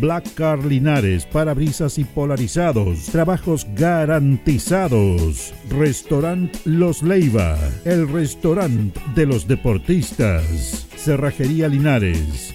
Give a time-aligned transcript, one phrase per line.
[0.00, 3.06] Black Car Linares, parabrisas y polarizados.
[3.06, 5.54] Trabajos garantizados.
[5.70, 7.58] Restaurant Los Leiva.
[7.84, 10.86] El restaurante de los deportistas.
[10.96, 12.54] Cerrajería Linares.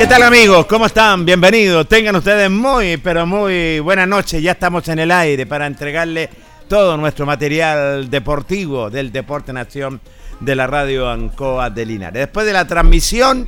[0.00, 0.64] ¿Qué tal amigos?
[0.64, 1.26] ¿Cómo están?
[1.26, 1.86] Bienvenidos.
[1.86, 4.42] Tengan ustedes muy, pero muy buenas noches.
[4.42, 6.30] Ya estamos en el aire para entregarle
[6.68, 10.00] todo nuestro material deportivo del Deporte Nación
[10.40, 12.18] de la Radio Ancoa de Linares.
[12.18, 13.46] Después de la transmisión,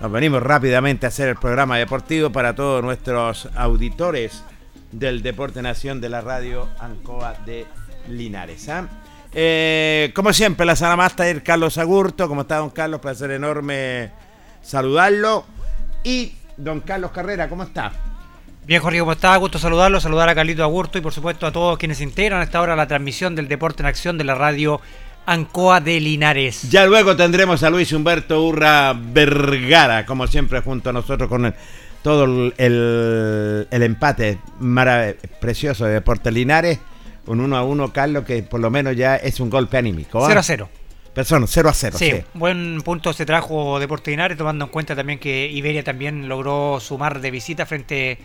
[0.00, 4.42] nos venimos rápidamente a hacer el programa deportivo para todos nuestros auditores
[4.90, 7.68] del Deporte Nación de la Radio Ancoa de
[8.08, 8.68] Linares.
[8.68, 8.88] ¿ah?
[9.32, 12.26] Eh, como siempre, la sala master Carlos Agurto.
[12.26, 13.00] ¿Cómo está, don Carlos?
[13.00, 14.10] Placer enorme
[14.62, 15.44] saludarlo.
[16.04, 17.92] Y don Carlos Carrera, ¿cómo está?
[18.66, 19.36] Bien, Jorge, ¿cómo está?
[19.36, 22.44] Gusto saludarlo, saludar a Carlito Agurto y por supuesto a todos quienes se integran a
[22.44, 24.80] esta hora la transmisión del Deporte en Acción de la radio
[25.26, 26.70] Ancoa de Linares.
[26.70, 31.54] Ya luego tendremos a Luis Humberto Urra Vergara, como siempre, junto a nosotros con
[32.02, 34.38] todo el, empate
[35.40, 36.78] precioso de Deporte Linares.
[37.26, 40.20] Un 1 a 1, Carlos, que por lo menos ya es un golpe anímico.
[40.26, 40.40] 0 ¿ah?
[40.40, 40.68] a 0.
[41.20, 41.98] Persona, 0 a 0.
[41.98, 46.80] Sí, buen punto se trajo Deportes Linares, tomando en cuenta también que Iberia también logró
[46.80, 48.16] sumar de visita frente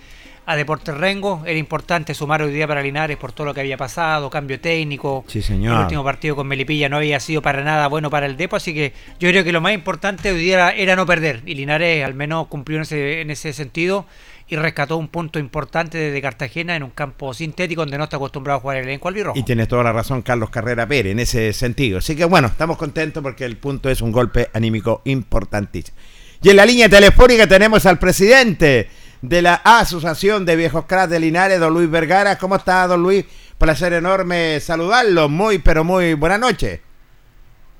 [0.46, 1.44] a Deportes Rengo.
[1.46, 5.26] Era importante sumar hoy día para Linares por todo lo que había pasado, cambio técnico.
[5.28, 5.76] Sí, señor.
[5.76, 8.74] El último partido con Melipilla no había sido para nada bueno para el Depo, así
[8.74, 11.42] que yo creo que lo más importante hoy día era, no perder.
[11.46, 14.06] Y Linares al menos cumplió en ese, en ese sentido
[14.48, 18.60] y rescató un punto importante desde Cartagena en un campo sintético donde no está acostumbrado
[18.60, 19.38] a jugar el elenco albirrojo.
[19.38, 21.98] Y tienes toda la razón Carlos Carrera Pérez en ese sentido.
[21.98, 25.98] Así que bueno, estamos contentos porque el punto es un golpe anímico importantísimo.
[26.42, 28.90] Y en la línea telefónica tenemos al presidente
[29.22, 32.38] de la Asociación de Viejos Cracks de Linares, don Luis Vergara.
[32.38, 33.26] ¿Cómo está, don Luis?
[33.58, 35.28] Placer enorme saludarlo.
[35.28, 36.82] Muy, pero muy buena noche.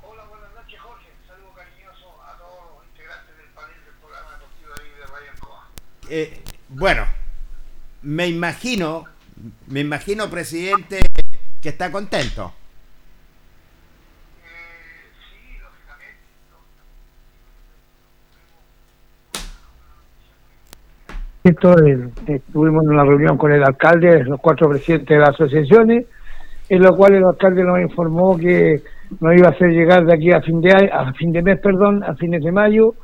[0.02, 1.06] Hola, buenas noches, Jorge.
[1.28, 5.68] Saludo cariñoso a todos los integrantes del panel del programa deportivo de Radio Coa.
[6.08, 7.02] Eh, bueno,
[8.02, 9.04] me imagino,
[9.68, 11.00] me imagino, presidente,
[11.60, 12.52] que está contento.
[21.44, 26.06] Esto, eh, estuvimos en una reunión con el alcalde, los cuatro presidentes de las asociaciones,
[26.68, 28.82] en lo cual el alcalde nos informó que
[29.20, 32.02] nos iba a hacer llegar de aquí a fin de a fin de mes, perdón,
[32.02, 32.94] a fines de mayo,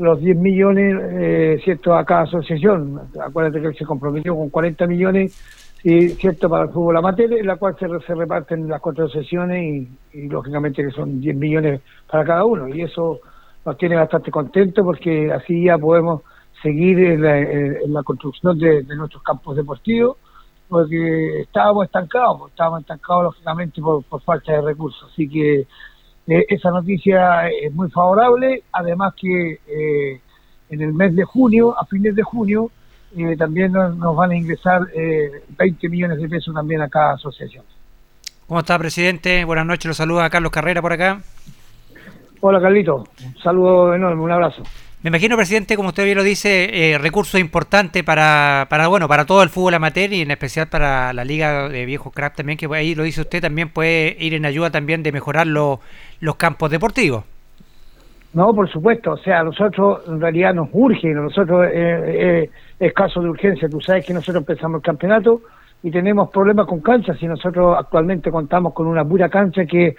[0.00, 3.00] los 10 millones, eh, cierto, a cada asociación.
[3.20, 5.38] Acuérdate que él se comprometió con 40 millones,
[5.82, 9.88] y, cierto, para el fútbol amateur, en la cual se, se reparten las cuatro sesiones
[10.12, 11.80] y, lógicamente que son 10 millones
[12.10, 12.68] para cada uno.
[12.68, 13.20] Y eso
[13.64, 16.22] nos tiene bastante contentos porque así ya podemos
[16.62, 20.16] seguir en la, construcción de, nuestros campos deportivos
[20.68, 25.10] porque estábamos estancados, estábamos estancados lógicamente por, por falta de recursos.
[25.12, 25.66] Así que
[26.30, 30.20] eh, esa noticia es muy favorable, además que eh,
[30.68, 32.70] en el mes de junio, a fines de junio,
[33.16, 34.82] eh, también nos, nos, van a ingresar
[35.58, 37.64] 20 millones de pesos también a cada asociación.
[38.46, 39.44] ¿Cómo está, presidente?
[39.44, 41.20] Buenas noches, los saluda Carlos Carrera por acá.
[42.40, 43.04] Hola, Carlito.
[43.24, 44.62] Un saludo enorme, un abrazo.
[45.02, 49.24] Me imagino, presidente, como usted bien lo dice, eh, recursos importantes para, para, bueno, para
[49.24, 52.68] todo el fútbol amateur y en especial para la Liga de Viejos Craft también, que
[52.74, 55.80] ahí lo dice usted, también puede ir en ayuda también de mejorar lo,
[56.20, 57.24] los campos deportivos.
[58.34, 62.92] No, por supuesto, o sea, a nosotros en realidad nos urge, nosotros eh, eh, es
[62.92, 65.40] caso de urgencia, tú sabes que nosotros empezamos el campeonato
[65.82, 69.96] y tenemos problemas con canchas y nosotros actualmente contamos con una pura cancha que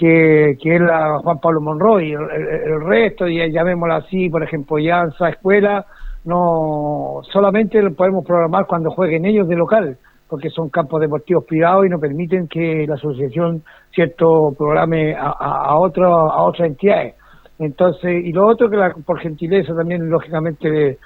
[0.00, 5.02] que, es la Juan Pablo Monroy, el, el, resto, y llamémoslo así, por ejemplo, ya
[5.02, 5.84] esa escuela,
[6.24, 11.84] no solamente lo podemos programar cuando jueguen ellos de local, porque son campos deportivos privados
[11.84, 13.62] y no permiten que la asociación
[13.94, 17.14] cierto programe a, a, a, otro, a otras entidades.
[17.58, 20.98] Entonces, y lo otro que la, por gentileza también, lógicamente, de,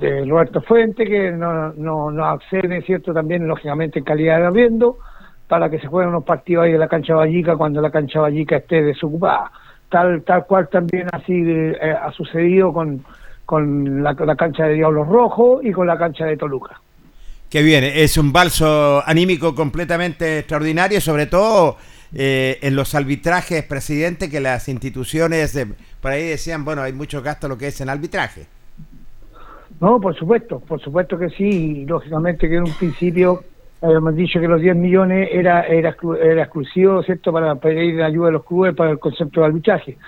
[0.00, 3.12] de, Roberto Fuente, que no, no accede, ¿cierto?
[3.12, 4.96] También, lógicamente, en calidad de arriendo,
[5.48, 8.56] para que se jueguen unos partidos ahí de la cancha Vallica cuando la cancha Vallica
[8.56, 9.50] esté desocupada.
[9.88, 13.02] Tal, tal cual también así eh, ha sucedido con,
[13.46, 16.78] con la, la, cancha de Diablos Rojos y con la cancha de Toluca.
[17.48, 21.78] Qué bien, es un balso anímico completamente extraordinario, sobre todo
[22.14, 25.58] eh, en los arbitrajes, presidente, que las instituciones
[26.02, 28.46] por ahí decían, bueno, hay mucho gasto lo que es en arbitraje.
[29.80, 33.44] No, por supuesto, por supuesto que sí, y lógicamente que en un principio
[33.80, 38.32] habíamos dicho que los 10 millones era, era, era exclusivo, ¿cierto?, para pedir ayuda de
[38.32, 39.98] los clubes para el concepto de arbitraje.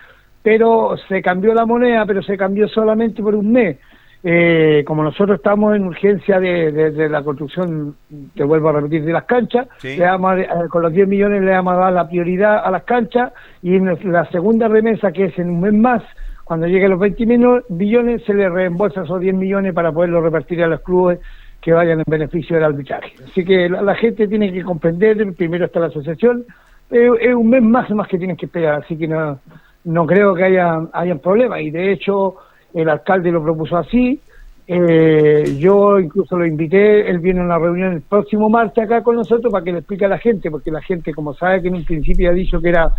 [0.42, 3.76] Pero se cambió la moneda, pero se cambió solamente por un mes.
[4.22, 7.96] Eh, como nosotros estamos en urgencia de, de, de, la construcción,
[8.34, 9.96] te vuelvo a repetir, de las canchas, sí.
[9.96, 12.70] le vamos a, eh, con los 10 millones le vamos a dar la prioridad a
[12.70, 13.32] las canchas
[13.62, 16.02] y en la segunda remesa, que es en un mes más,
[16.50, 20.66] cuando lleguen los 20 millones, se le reembolsa esos 10 millones para poderlo repartir a
[20.66, 21.20] los clubes
[21.60, 23.14] que vayan en beneficio del arbitraje.
[23.24, 26.44] Así que la, gente tiene que comprender, primero está la asociación,
[26.90, 29.38] es un mes más más que tienen que esperar, así que no,
[29.84, 32.36] no creo que haya hayan problemas y de hecho
[32.74, 34.20] el alcalde lo propuso así,
[34.66, 39.16] eh, yo incluso lo invité, él viene a una reunión el próximo martes acá con
[39.16, 41.74] nosotros para que le explique a la gente, porque la gente como sabe que en
[41.74, 42.92] un principio ha dicho que era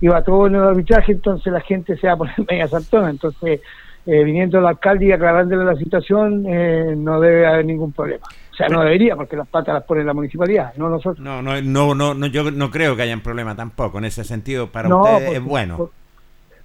[0.00, 3.60] iba todo en el arbitraje, entonces la gente se va a poner media saltona, entonces
[4.10, 8.26] eh, viniendo el alcalde y aclarándole la situación, eh, no debe haber ningún problema.
[8.50, 11.20] O sea, no debería, porque las patas las pone la municipalidad, no nosotros.
[11.20, 13.98] No, no, no, no, no yo no creo que haya un problema tampoco.
[13.98, 15.76] En ese sentido, para no, ustedes es bueno.
[15.76, 15.90] Por,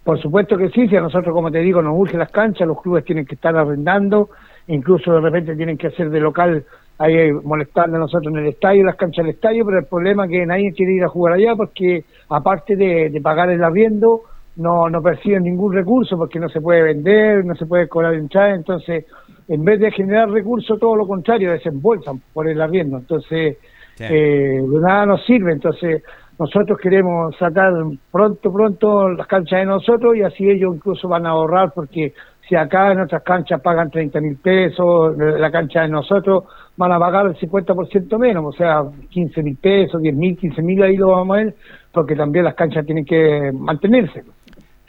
[0.06, 2.82] por, supuesto que sí, si a nosotros, como te digo, nos urge las canchas, los
[2.82, 4.30] clubes tienen que estar arrendando,
[4.68, 6.64] incluso de repente tienen que hacer de local
[6.98, 10.32] ahí molestando a nosotros en el estadio, las canchas del estadio, pero el problema es
[10.32, 14.22] que nadie quiere ir a jugar allá porque, aparte de, de pagar el arriendo,
[14.56, 18.52] no, no perciben ningún recurso porque no se puede vender, no se puede cobrar entrada,
[18.52, 19.06] entonces
[19.48, 23.58] en vez de generar recursos, todo lo contrario, desembolsan por el arriendo, entonces
[23.96, 24.04] sí.
[24.04, 26.04] eh, de nada nos sirve, entonces
[26.40, 27.74] nosotros queremos sacar
[28.12, 32.14] pronto, pronto las canchas de nosotros y así ellos incluso van a ahorrar porque
[32.48, 36.44] si acá en otras canchas pagan 30 mil pesos, la cancha de nosotros
[36.76, 40.82] van a pagar el 50% menos, o sea, 15 mil pesos, 10 mil, 15 mil,
[40.84, 41.56] ahí lo vamos a ver,
[41.92, 44.24] porque también las canchas tienen que mantenerse.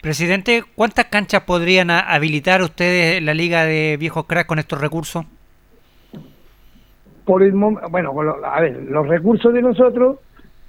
[0.05, 5.25] Presidente, ¿cuántas canchas podrían habilitar ustedes en la Liga de Viejos Cracks con estos recursos?
[7.25, 8.13] Por el bueno,
[8.45, 10.17] a ver, los recursos de nosotros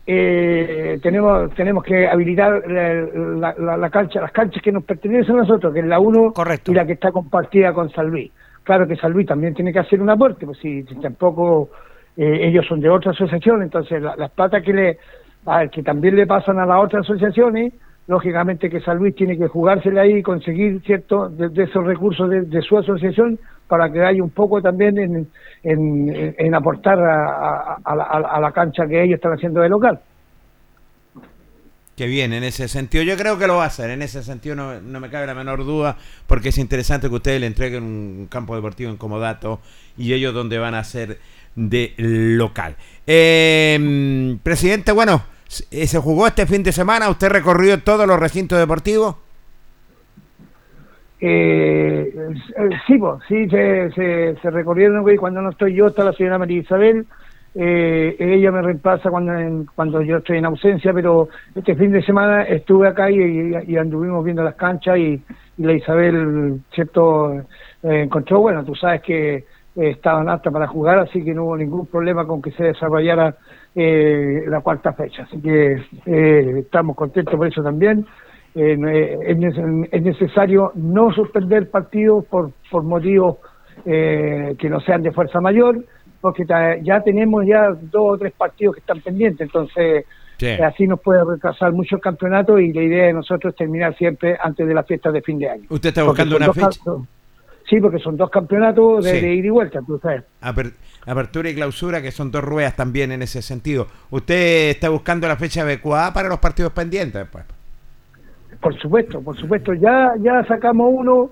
[0.06, 5.40] eh, tenemos tenemos que habilitar la, la, la, cancha, las canchas que nos pertenecen a
[5.40, 6.32] nosotros, que es la 1
[6.68, 8.32] y la que está compartida con San Luis.
[8.62, 11.68] Claro que San Luis también tiene que hacer un aporte, pues si, si tampoco
[12.16, 14.98] eh, ellos son de otra asociación, entonces la, las plata que le
[15.44, 17.74] a ver, que también le pasan a las otras asociaciones
[18.06, 22.62] lógicamente que San Luis tiene que jugársela ahí y conseguir cierto de, esos recursos de,
[22.62, 25.28] su asociación para que haya un poco también en,
[25.64, 30.00] en, aportar a, a, la, a, la, cancha que ellos están haciendo de local.
[31.96, 34.54] Que bien, en ese sentido, yo creo que lo va a hacer, en ese sentido
[34.54, 35.96] no, no me cabe la menor duda,
[36.26, 39.60] porque es interesante que ustedes le entreguen un campo deportivo en comodato
[39.96, 41.18] y ellos donde van a hacer
[41.56, 42.76] de local.
[43.06, 49.16] Eh, presidente, bueno, se jugó este fin de semana, usted recorrió todos los recintos deportivos.
[51.18, 52.14] Eh,
[52.86, 57.06] sí, sí, se, se, recorrieron, cuando no estoy yo está la señora María Isabel,
[57.54, 62.42] eh, ella me reemplaza cuando, cuando yo estoy en ausencia, pero este fin de semana
[62.42, 65.22] estuve acá y, anduvimos viendo las canchas y,
[65.56, 67.32] la Isabel, ¿cierto?
[67.82, 71.86] Eh, encontró, bueno, tú sabes que estaban aptas para jugar, así que no hubo ningún
[71.86, 73.36] problema con que se desarrollara
[73.78, 75.24] eh, la cuarta fecha.
[75.24, 78.06] Así que eh, estamos contentos por eso también.
[78.54, 83.36] Eh, es, necesario no suspender partidos por, por motivos
[83.84, 85.84] que no sean de fuerza mayor
[86.22, 86.44] porque
[86.82, 90.06] ya tenemos ya dos o tres partidos que están pendientes, entonces
[90.64, 94.36] así nos puede retrasar mucho el campeonato y la idea de nosotros es terminar siempre
[94.42, 95.64] antes de las fiestas de fin de año.
[95.68, 96.80] ¿Usted está buscando una fecha?
[97.68, 100.22] Sí, porque son dos campeonatos de, ida y vuelta, tú sabes.
[101.04, 103.88] apertura y clausura, que son dos ruedas también en ese sentido.
[104.10, 107.26] ¿Usted está buscando la fecha adecuada para los partidos pendientes?
[107.30, 107.44] Pues?
[108.60, 109.74] Por supuesto, por supuesto.
[109.74, 111.30] Ya, ya sacamos uno,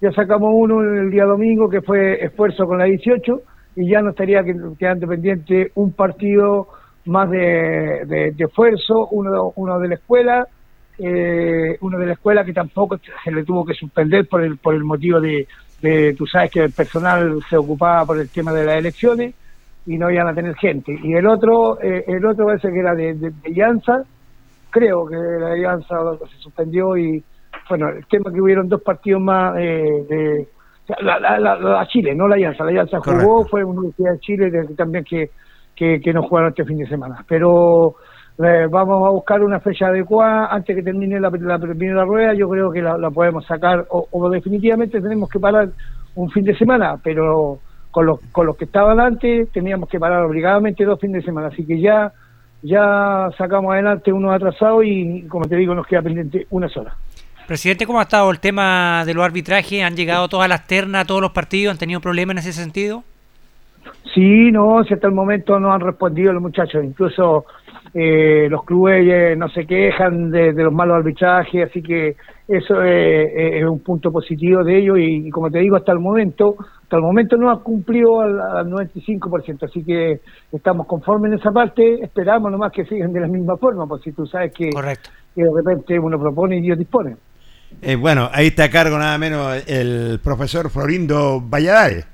[0.00, 3.42] ya sacamos uno el día domingo, que fue esfuerzo con la 18
[3.76, 4.42] y ya no estaría
[4.78, 6.68] quedando pendiente un partido
[7.04, 10.48] más de, esfuerzo, uno, uno de la escuela,
[10.98, 14.74] eh, uno de la escuela que tampoco se le tuvo que suspender por el, por
[14.74, 15.46] el motivo de,
[16.16, 19.34] tú sabes que el personal se ocupaba por el tema de las elecciones
[19.86, 20.98] y no iban a tener gente.
[21.02, 23.32] Y el otro, eh, el otro parece que era de, de,
[24.70, 25.96] creo que la Alianza
[26.30, 27.22] se suspendió y
[27.68, 30.48] bueno, el tema que hubieron dos partidos más eh, de
[31.00, 32.64] la, la, la, Chile, no la Alianza.
[32.64, 35.30] La Alianza jugó, fue una Universidad de Chile también que,
[35.74, 37.24] que, que no jugaron este fin de semana.
[37.26, 37.96] Pero
[38.38, 42.34] eh, vamos a buscar una fecha adecuada antes que termine la, la primera rueda.
[42.34, 45.70] Yo creo que la, podemos sacar, o, definitivamente tenemos que parar
[46.14, 50.22] un fin de semana, pero con los, con los que estaban antes teníamos que parar
[50.22, 51.48] obligadamente dos fines de semana.
[51.48, 52.12] Así que ya,
[52.62, 56.94] ya sacamos adelante uno atrasado y, como te digo, nos queda pendiente una sola.
[57.46, 59.82] Presidente, ¿cómo ha estado el tema de los arbitrajes?
[59.82, 61.72] ¿Han llegado todas las ternas, todos los partidos?
[61.72, 63.04] ¿Han tenido problemas en ese sentido?
[64.12, 66.82] Sí, no, si hasta el momento no han respondido los muchachos.
[66.84, 67.46] Incluso
[67.98, 72.14] eh, los clubes eh, no se quejan de, los malos arbitrajes, así que
[72.46, 76.96] eso es, un punto positivo de ellos y, como te digo, hasta el momento, hasta
[76.96, 80.20] el momento no ha cumplido al, 95%, así que
[80.52, 84.12] estamos conformes en esa parte, esperamos nomás que sigan de la misma forma, por si
[84.12, 84.68] tú sabes que,
[85.34, 87.16] que de repente uno propone y Dios dispone.
[87.80, 92.06] Eh, bueno, ahí está a cargo nada menos el profesor Florindo Valladares.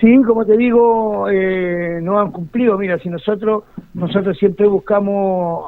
[0.00, 2.78] Sí, como te digo, eh, no han cumplido.
[2.78, 5.64] Mira, si nosotros nosotros siempre buscamos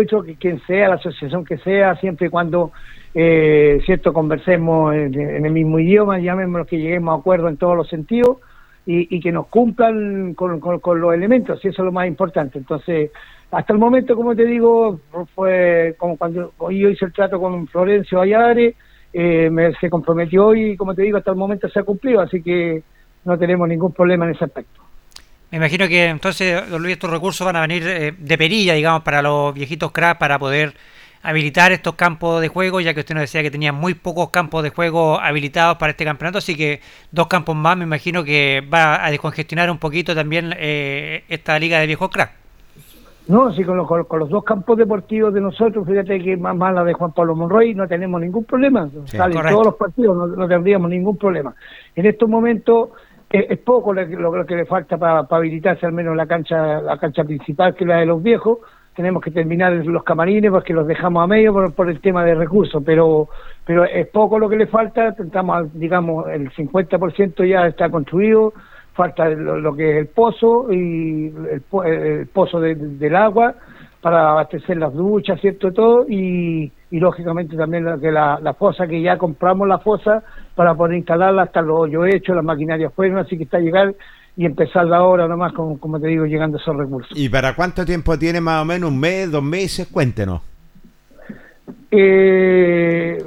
[0.00, 2.72] hecho que quien sea, la asociación que sea, siempre cuando
[3.14, 7.88] eh, cierto conversemos en, el mismo idioma, llamémoslo que lleguemos a acuerdo en todos los
[7.88, 8.38] sentidos
[8.86, 10.60] y, que nos cumplan con,
[11.00, 12.56] los elementos, y eso es lo más importante.
[12.56, 13.10] Entonces,
[13.50, 14.98] hasta el momento, como te digo,
[15.34, 18.76] fue como cuando yo hice el trato con Florencio Ayare,
[19.12, 22.42] eh, me, se comprometió y, como te digo, hasta el momento se ha cumplido, así
[22.42, 22.82] que
[23.26, 24.87] no tenemos ningún problema en ese aspecto.
[25.50, 29.02] Me imagino que entonces, don Luis, estos recursos van a venir eh, de perilla, digamos,
[29.02, 30.74] para los viejitos cracks, para poder
[31.22, 34.62] habilitar estos campos de juego, ya que usted nos decía que tenía muy pocos campos
[34.62, 39.04] de juego habilitados para este campeonato, así que dos campos más me imagino que va
[39.04, 42.38] a descongestionar un poquito también eh, esta liga de viejos cracks.
[43.28, 46.82] No, sí, con los, con los dos campos deportivos de nosotros, fíjate que más mala
[46.82, 48.88] de Juan Pablo Monroy, no tenemos ningún problema.
[49.04, 51.54] Salen todos los partidos, no, tendríamos ningún problema.
[51.94, 52.88] En estos momentos
[53.30, 57.74] es poco lo, que le falta para habilitarse al menos la cancha la cancha principal,
[57.74, 58.58] que es la de los viejos.
[58.94, 62.34] Tenemos que terminar los camarines porque los dejamos a medio por, por el tema de
[62.34, 63.28] recursos, pero
[63.64, 65.14] pero es poco lo que le falta.
[65.18, 68.52] Estamos, digamos, el 50% ya está construido
[68.98, 73.54] falta lo, que es el pozo y el, pozo del agua
[74.00, 75.72] para abastecer las duchas, ¿cierto?
[75.72, 80.22] Todo, y, lógicamente también la, que la, fosa, que ya compramos la fosa
[80.54, 83.94] para poder instalarla hasta los hoyos hechos, las maquinarias fueron, así que está a llegar
[84.36, 87.18] y empezar la obra nomás, como, como te digo, llegando a esos recursos.
[87.18, 88.90] ¿Y para cuánto tiempo tiene más o menos?
[88.90, 89.88] ¿Un mes, dos meses?
[89.88, 90.40] Cuéntenos.
[91.90, 93.22] Eh,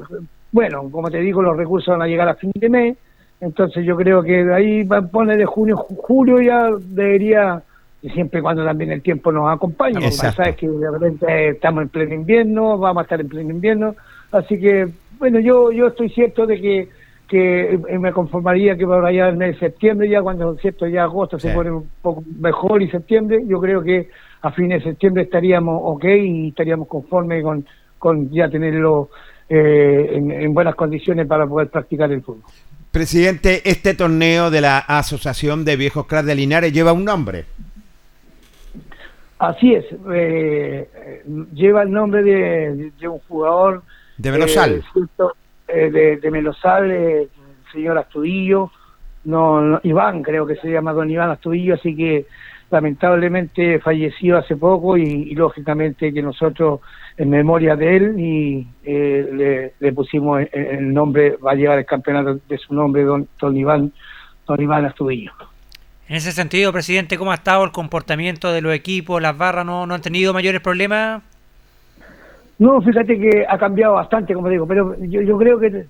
[0.51, 2.98] bueno, como te digo, los recursos van a llegar a fin de mes
[3.41, 7.63] entonces yo creo que de ahí poner de junio, julio ya debería,
[8.10, 11.89] siempre y cuando también el tiempo nos acompañe, porque sabes que de repente estamos en
[11.89, 13.96] pleno invierno, vamos a estar en pleno invierno,
[14.31, 14.89] así que
[15.20, 16.89] bueno, yo yo estoy cierto de que
[17.27, 21.39] que me conformaría que para allá en mes de septiembre ya cuando cierto ya agosto
[21.39, 24.10] se pone un poco mejor y septiembre yo creo que
[24.41, 27.65] a fines de septiembre estaríamos ok y estaríamos conformes con,
[27.98, 29.12] con ya tenerlo
[29.48, 32.43] eh, en, en buenas condiciones para poder practicar el fútbol.
[32.91, 37.46] Presidente, este torneo de la Asociación de Viejos Cracks de Linares lleva un nombre.
[39.41, 43.81] Así es, eh, lleva el nombre de, un jugador
[44.15, 44.83] de Melosal,
[45.67, 47.29] eh, de, de, Melosal, el
[47.74, 48.69] señor Astudillo,
[49.24, 52.27] no, Iván creo que se llama don Iván Astudillo, así que
[52.69, 56.81] lamentablemente falleció hace poco y, lógicamente que nosotros
[57.17, 62.39] en memoria de él y eh, le, pusimos el, nombre, va a llevar el campeonato
[62.48, 63.91] de su nombre, don, don Iván,
[64.45, 65.31] don Iván Astudillo.
[66.12, 69.22] En ese sentido, presidente, ¿cómo ha estado el comportamiento de los equipos?
[69.22, 71.24] ¿Las barras no, no han tenido mayores problemas?
[72.60, 75.86] No, fíjate que ha cambiado bastante, como digo, pero yo, creo que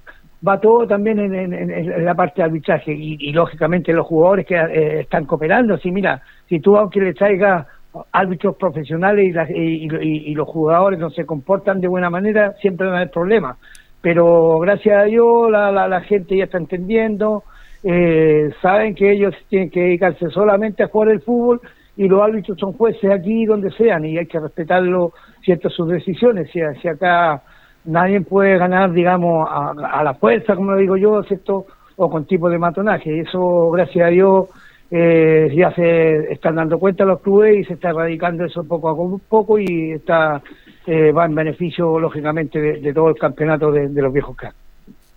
[0.48, 5.26] va todo también en, la parte de arbitraje y, lógicamente los jugadores que eh, están
[5.26, 5.76] cooperando.
[5.80, 7.66] Si mira, si tú aunque le traigas
[8.12, 13.12] árbitros profesionales y, los jugadores no se comportan de buena manera, siempre van a haber
[13.12, 13.58] problemas.
[14.02, 17.44] Pero gracias a Dios la, la, gente ya está entendiendo,
[17.84, 21.62] eh, saben que ellos tienen que dedicarse solamente a jugar el fútbol
[21.98, 26.50] y los árbitros son jueces aquí donde sean y hay que respetarlo ciertas sus decisiones.
[26.52, 27.42] Si, acá
[27.86, 31.66] nadie puede ganar, digamos, a, la fuerza, como lo digo yo, ¿cierto?
[31.98, 33.20] O con tipo de matonaje.
[33.20, 34.50] Eso, gracias a Dios,
[34.90, 39.20] eh, ya se están dando cuenta los clubes y se está erradicando eso poco a
[39.30, 40.42] poco y está
[40.86, 44.56] eh, va en beneficio, lógicamente, de, todo el campeonato de, los viejos cracks.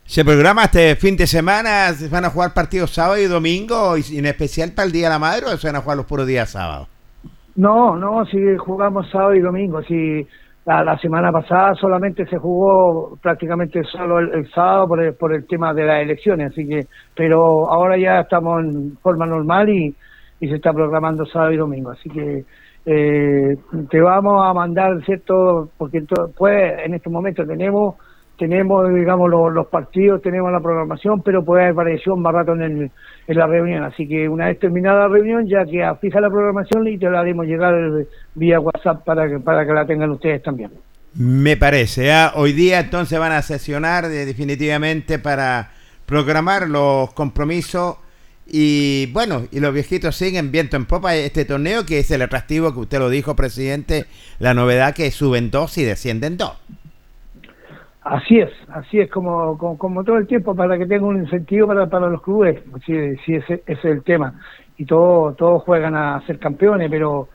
[0.06, 1.88] ¿Se programa este fin de semana?
[2.10, 5.18] ¿Van a jugar partidos sábado y domingo, y en especial para el Día de la
[5.18, 6.86] Madre, o se van a jugar los puros días sábado?
[7.56, 10.26] No, no, si jugamos sábado y domingo, si
[10.66, 15.72] la, semana pasada solamente se jugó prácticamente solo el, sábado por el, por el tema
[15.72, 19.94] de las elecciones, así que, pero ahora ya estamos en forma normal y,
[20.38, 22.44] y se está programando sábado y domingo, así que
[22.86, 23.56] eh,
[23.90, 25.70] te vamos a mandar, ¿cierto?
[25.78, 26.04] Porque
[26.36, 27.94] pues en este momento tenemos
[28.38, 32.90] tenemos, digamos, los, partidos, tenemos la programación, pero puede haber variación más rato en,
[33.28, 33.84] la reunión.
[33.84, 37.20] Así que una vez terminada la reunión, ya que fija la programación y te la
[37.20, 37.74] haremos llegar
[38.34, 40.70] vía WhatsApp para que, para que la tengan ustedes también.
[41.14, 42.12] Me parece.
[42.12, 42.32] ¿ah?
[42.34, 45.70] Hoy día entonces van a sesionar definitivamente para
[46.06, 47.96] programar los compromisos
[48.46, 52.74] y bueno, y los viejitos siguen viento en popa este torneo que es el atractivo
[52.74, 54.06] que usted lo dijo, presidente,
[54.38, 56.52] la novedad que suben dos y descienden dos.
[58.04, 61.86] Así es, así es como, como, todo el tiempo para que tenga un incentivo para,
[61.86, 64.34] para los clubes, si, si ese, es el tema.
[64.76, 67.28] Y todos todos juegan a ser campeones, pero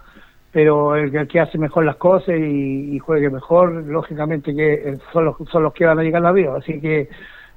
[0.51, 5.35] pero el, que hace mejor las cosas y, juegue mejor, lógicamente que eh, son los,
[5.51, 6.55] son los que van a llegar la vida.
[6.55, 7.09] Así que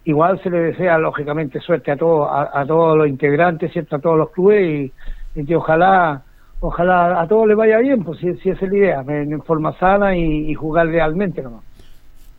[0.05, 3.97] igual se le desea lógicamente suerte a todos a, todos los integrantes, ¿cierto?
[3.97, 4.91] a todos los clubes
[5.35, 6.23] y, que ojalá
[6.61, 9.77] ojalá a todos les vaya bien, pues si, si esa es la idea, en, forma
[9.79, 11.65] sana y, y jugar realmente nomás.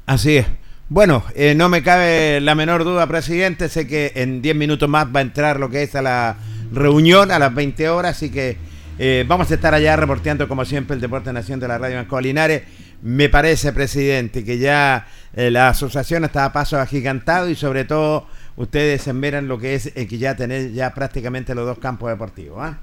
[0.05, 0.62] Así es.
[0.93, 3.67] Bueno, eh, no me cabe la menor duda, presidente.
[3.67, 6.35] Sé que en 10 minutos más va a entrar lo que es a la
[6.71, 8.57] reunión a las 20 horas, así que
[8.99, 12.21] eh, vamos a estar allá reporteando, como siempre, el Deporte Nación de la Radio Banco
[12.21, 12.61] Linares.
[13.01, 18.27] Me parece, presidente, que ya eh, la asociación está a paso agigantado y sobre todo
[18.55, 22.59] ustedes enveran lo que es que ya tener ya prácticamente los dos campos deportivos.
[22.61, 22.77] ¿ah?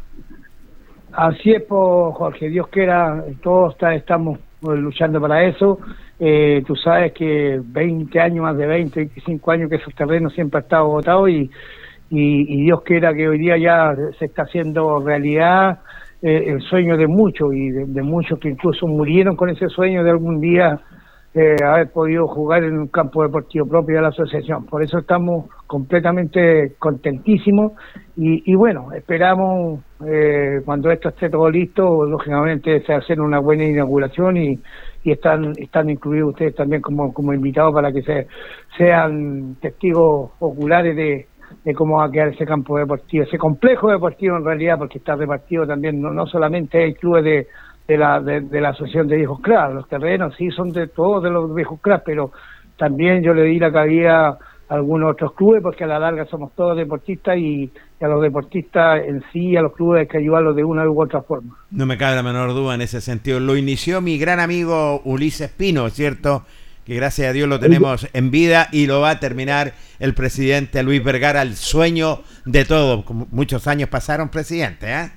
[1.12, 2.48] Así es, Jorge.
[2.48, 5.78] Dios quiera, todos estamos luchando para eso.
[6.22, 10.58] Eh, tú sabes que 20 años, más de 20, 25 años que esos terrenos siempre
[10.58, 11.50] han estado votados y,
[12.10, 15.78] y, Dios quiera que hoy día ya se está haciendo realidad
[16.20, 20.10] eh, el sueño de muchos y de, muchos que incluso murieron con ese sueño de
[20.10, 20.80] algún día
[21.32, 24.66] eh, haber podido jugar en un campo deportivo propio de la asociación.
[24.66, 27.72] Por eso estamos completamente contentísimos
[28.16, 34.36] y, y bueno, esperamos eh, cuando esto esté todo listo, lógicamente hacer una buena inauguración
[34.36, 34.60] y,
[35.02, 38.26] y están están incluidos ustedes también como, como invitados para que se,
[38.76, 41.26] sean testigos oculares de,
[41.64, 45.16] de cómo va a quedar ese campo deportivo, ese complejo deportivo en realidad, porque está
[45.16, 47.46] repartido también, no, no solamente hay clubes de,
[47.88, 51.30] de, la, de, la Asociación de Viejos Cracks, los terrenos sí son de todos de
[51.30, 52.32] los viejos Cracks, pero
[52.76, 56.54] también yo le di la cabida a algunos otros clubes, porque a la larga somos
[56.54, 60.64] todos deportistas y, a los deportistas en sí, a los clubes hay que ayudarlos de
[60.64, 61.56] una u otra forma.
[61.70, 63.40] No me cabe la menor duda en ese sentido.
[63.40, 66.44] Lo inició mi gran amigo Ulises Pino, ¿cierto?
[66.84, 70.82] Que gracias a Dios lo tenemos en vida y lo va a terminar el presidente
[70.82, 73.04] Luis Vergara, el sueño de todo.
[73.30, 75.10] Muchos años pasaron, presidente, ¿eh?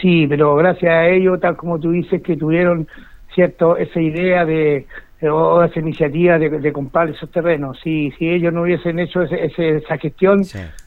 [0.00, 2.88] Sí, pero gracias a ellos, tal como tú dices, que tuvieron
[3.34, 4.86] cierto esa idea de
[5.22, 7.78] o esa iniciativa de, comprar esos terrenos.
[7.82, 10.44] Si, si ellos no hubiesen hecho esa gestión,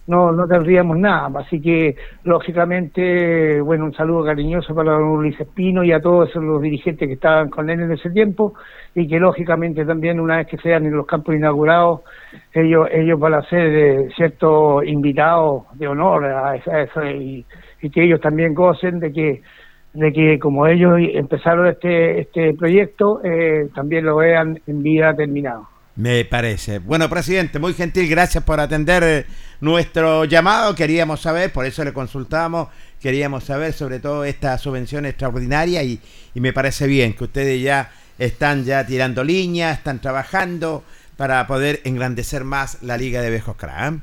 [0.08, 1.40] no, no tendríamos nada.
[1.40, 6.62] Así que, lógicamente, bueno, un saludo cariñoso para don Luis Espino y a todos los
[6.62, 8.54] dirigentes que estaban con él en ese tiempo
[8.96, 12.02] y que, lógicamente, también una vez que sean en los campos inaugurados,
[12.54, 17.46] ellos ellos van a ser eh, ciertos invitados de honor a eso y,
[17.92, 19.42] que ellos también gocen de que
[19.94, 25.73] de que como ellos empezaron este este proyecto eh, también lo vean en vida terminado.
[25.96, 26.80] Me parece.
[26.80, 29.26] Bueno, presidente, muy gentil, gracias por atender eh,
[29.62, 30.74] nuestro llamado.
[30.74, 36.00] Queríamos saber, por eso le consultamos, queríamos saber sobre todo esta subvención extraordinaria y,
[36.34, 40.84] me parece bien que ustedes ya están ya tirando líneas, están trabajando
[41.16, 44.02] para poder engrandecer más la Liga de Viejos Cram.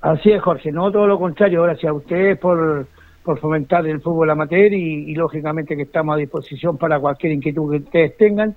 [0.00, 2.86] Así es, Jorge, no todo lo contrario, gracias a ustedes por,
[3.22, 7.70] por fomentar el fútbol amateur y, y lógicamente que estamos a disposición para cualquier inquietud
[7.70, 8.56] que ustedes tengan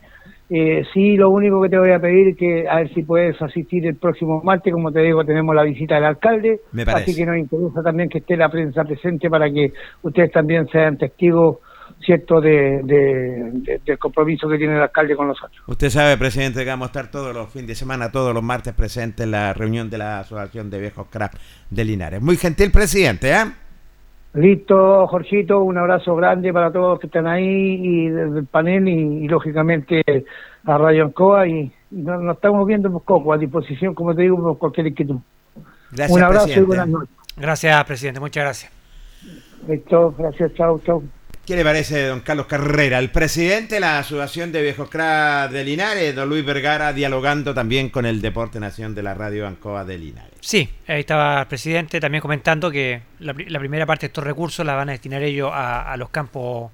[0.56, 3.42] eh, sí, lo único que te voy a pedir es que a ver si puedes
[3.42, 7.38] asistir el próximo martes, como te digo, tenemos la visita del alcalde, así que nos
[7.40, 11.58] interesa también que esté la prensa presente para que ustedes también sean testigos
[12.06, 12.82] cierto de,
[13.84, 15.60] del compromiso que tiene el alcalde con nosotros.
[15.66, 18.76] Usted sabe, presidente, que vamos a estar todos los fines de semana, todos los martes
[18.76, 21.36] presentes en la reunión de la Asociación de Viejos Craft
[21.72, 22.22] de Linares.
[22.22, 23.63] Muy gentil presidente, ¿eh?
[24.34, 28.88] Listo, Jorgito, un abrazo grande para todos los que están ahí y desde el panel
[28.88, 30.04] y, lógicamente
[30.66, 34.58] a Radio Ancoa y, nos, estamos viendo por Coco a disposición, como te digo, por
[34.58, 35.18] cualquier inquietud.
[35.92, 37.16] Gracias, un abrazo y buenas noches.
[37.38, 38.72] Gracias, presidente, muchas gracias.
[39.68, 41.04] Listo, gracias, chao, chao.
[41.46, 43.00] ¿Qué le parece, don Carlos Carrera?
[43.00, 47.90] El presidente de la Asociación de Viejos Crack de Linares, don Luis Vergara, dialogando también
[47.90, 50.32] con el Deporte Nación de la Radio Ancoa de Linares.
[50.40, 54.76] Sí, ahí estaba el presidente también comentando que la, primera parte de estos recursos la
[54.76, 56.72] van a destinar ellos a, los campos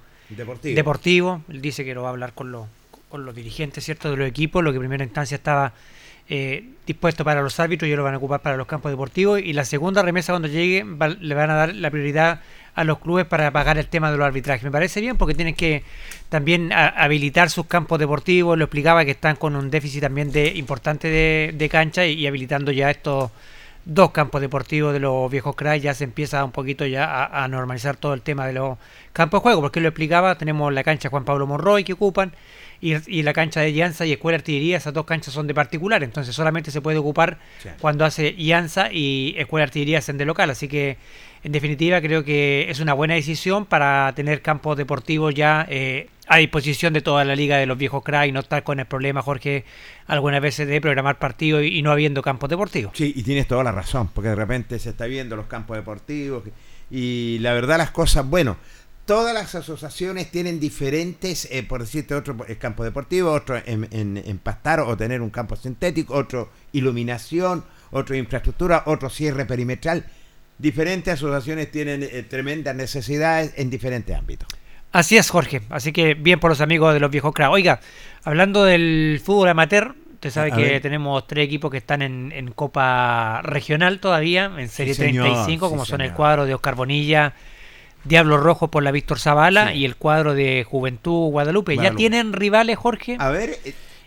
[0.62, 1.41] deportivos.
[1.49, 2.67] Él dice que lo va a hablar con los,
[3.10, 5.73] con los dirigentes cierto de los equipos, lo que en primera instancia estaba
[6.32, 9.41] eh, dispuesto para los árbitros ellos lo van a ocupar para los campos deportivos.
[9.41, 10.86] Y la segunda remesa cuando llegue
[11.21, 12.41] le van a dar la prioridad
[12.80, 14.63] a los clubes para pagar el tema de los arbitrajes.
[14.63, 15.84] Me parece bien porque tienen que
[16.30, 18.58] también habilitar sus campos deportivos.
[18.58, 22.89] Lo explicaba que están con un déficit también de importante de, cancha y, habilitando ya
[22.89, 23.32] estos
[23.84, 27.98] dos campos deportivos de los viejos cracks ya se empieza un poquito ya a, normalizar
[27.98, 28.78] todo el tema de los
[29.12, 32.34] campos de juego porque lo explicaba tenemos la cancha Juan Pablo Monroy que ocupan
[32.82, 36.34] y, la cancha de Llanza y Escuela Artillería, esas dos canchas son de particular, entonces
[36.36, 37.39] solamente se puede ocupar
[37.82, 40.98] cuando hace Llanza y Escuela Artillería hacen de local, así que
[41.44, 46.38] en definitiva creo que es una buena decisión para tener campos deportivos ya eh, a
[46.38, 49.22] disposición de toda la liga de los viejos crack y no estar con el problema,
[49.22, 49.65] Jorge,
[50.06, 52.92] algunas veces de programar partidos y, no habiendo campos deportivos.
[52.96, 56.44] Sí, y tienes toda la razón, porque de repente se está viendo los campos deportivos
[56.92, 58.58] y la verdad las cosas, bueno,
[59.10, 64.82] todas las asociaciones tienen diferentes, eh, por decirte, otro campo deportivo, otro en, en, pastar
[64.82, 70.06] o tener un campo sintético, otro iluminación, otro infraestructura, otro cierre perimetral.
[70.60, 74.48] Diferentes asociaciones tienen eh, tremendas necesidades en diferentes ámbitos.
[74.91, 75.63] Así es, Jorge.
[75.72, 77.52] Así que bien por los amigos de los viejos cracks.
[77.52, 77.80] Oiga,
[78.24, 84.00] hablando del fútbol amateur, usted sabe que tenemos tres equipos que están en, Copa Regional
[84.02, 87.34] todavía, en Serie 35, como son el cuadro de Oscar Bonilla,
[88.04, 91.78] Diablo Rojo por la Víctor Zavala y el cuadro de Juventud Guadalupe.
[91.78, 93.18] ¿Ya tienen rivales, Jorge?
[93.20, 93.58] A ver,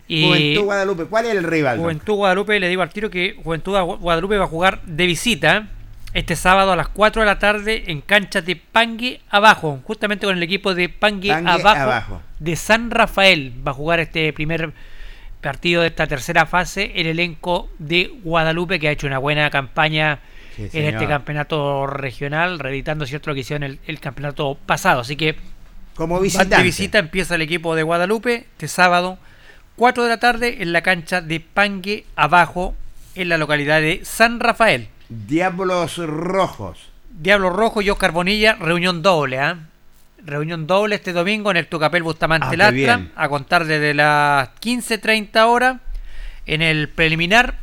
[0.09, 1.79] eh, Juventud Guadalupe, ¿cuál es el rival?
[1.79, 5.69] Juventud Guadalupe, le digo al tiro que Juventud Guadalupe va a jugar de visita
[6.15, 10.37] este sábado a las 4 de la tarde en cancha de Pangue Abajo, justamente con
[10.37, 13.53] el equipo de Pangue, abajo, de San Rafael.
[13.67, 14.73] Va a jugar este primer
[15.41, 20.21] partido de esta tercera fase el elenco de Guadalupe que ha hecho una buena campaña
[20.59, 25.01] en este campeonato regional, reeditando cierto lo que hicieron el, el campeonato pasado.
[25.01, 25.37] Así que
[25.95, 26.57] como visitante.
[26.57, 29.19] de visita empieza el equipo de Guadalupe este sábado,
[29.77, 32.75] 4 de la tarde en la cancha de Pangue Abajo,
[33.15, 34.89] en la localidad de San Rafael.
[35.09, 36.89] Diablos Rojos.
[37.11, 39.59] Diablos Rojos y Oscar Bonilla, reunión doble, ¿ah?
[40.25, 45.47] Reunión doble este domingo en el Tucapel Bustamante ah, Lastra, a contar desde las 15.30
[45.47, 45.77] horas.
[46.47, 47.57] En el preliminar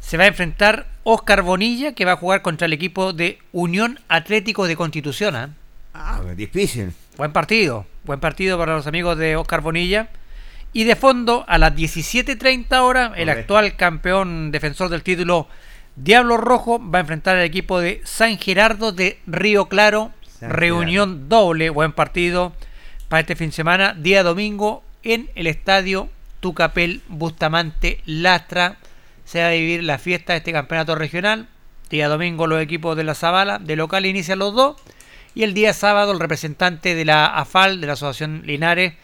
[0.00, 3.98] se va a enfrentar Oscar Bonilla, que va a jugar contra el equipo de Unión
[4.08, 5.36] Atlético de Constitución.
[5.36, 5.46] ¿eh?
[5.94, 6.92] Ah, difícil.
[7.16, 10.10] Buen partido, buen partido para los amigos de Oscar Bonilla.
[10.74, 15.48] Y de fondo, a las 17.30 horas, el actual campeón defensor del título,
[15.96, 20.12] Diablo Rojo, va a enfrentar al equipo de San Gerardo de Río Claro.
[20.42, 22.52] reunión doble, buen partido
[23.08, 28.76] para este fin de semana, día domingo, en el estadio Tucapel Bustamante Lastra
[29.28, 31.48] se va a vivir la fiesta de este campeonato regional.
[31.90, 34.76] Día domingo los equipos de la Zabala de local inician los dos.
[35.34, 38.94] Y el día sábado el representante de la AFAL, de la Asociación Linares,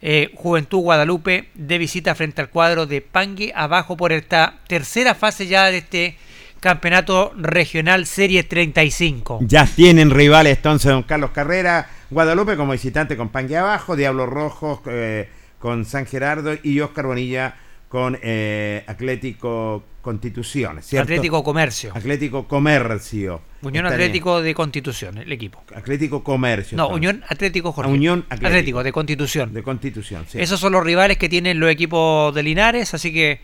[0.00, 5.48] eh, Juventud Guadalupe, de visita frente al cuadro de Pangue, abajo por esta tercera fase
[5.48, 6.16] ya de este
[6.60, 9.40] Campeonato Regional Serie 35.
[9.42, 14.78] Ya tienen rivales entonces don Carlos Carrera, Guadalupe como visitante con Pangue Abajo, Diablos Rojos
[14.86, 17.56] eh, con San Gerardo y Oscar Bonilla
[17.92, 21.92] con eh, Atlético Constitución, Atlético Comercio.
[21.94, 23.42] Atlético Comercio.
[23.60, 25.62] Unión Atlético de Constitución, el equipo.
[25.76, 26.78] Atlético Comercio.
[26.78, 27.92] No, Unión Atlético Jorge.
[27.92, 28.82] Unión Atlético.
[28.82, 29.52] de Constitución.
[29.52, 30.40] De Constitución, sí.
[30.40, 33.40] Esos son los rivales que tienen los equipos de Linares, así que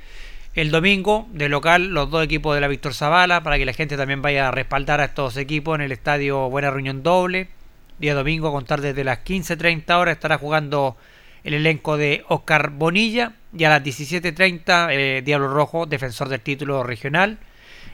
[0.55, 3.99] el domingo de local los dos equipos de la Víctor Zavala para que la gente
[3.99, 7.49] también vaya a respaldar a estos equipos en el estadio Buena Reunión Doble.
[7.99, 10.97] Día domingo a contar desde las 15.30 horas estará jugando
[11.45, 16.83] el elenco de Oscar Bonilla y a las 17.30 eh, Diablo Rojo, defensor del título
[16.83, 17.39] regional.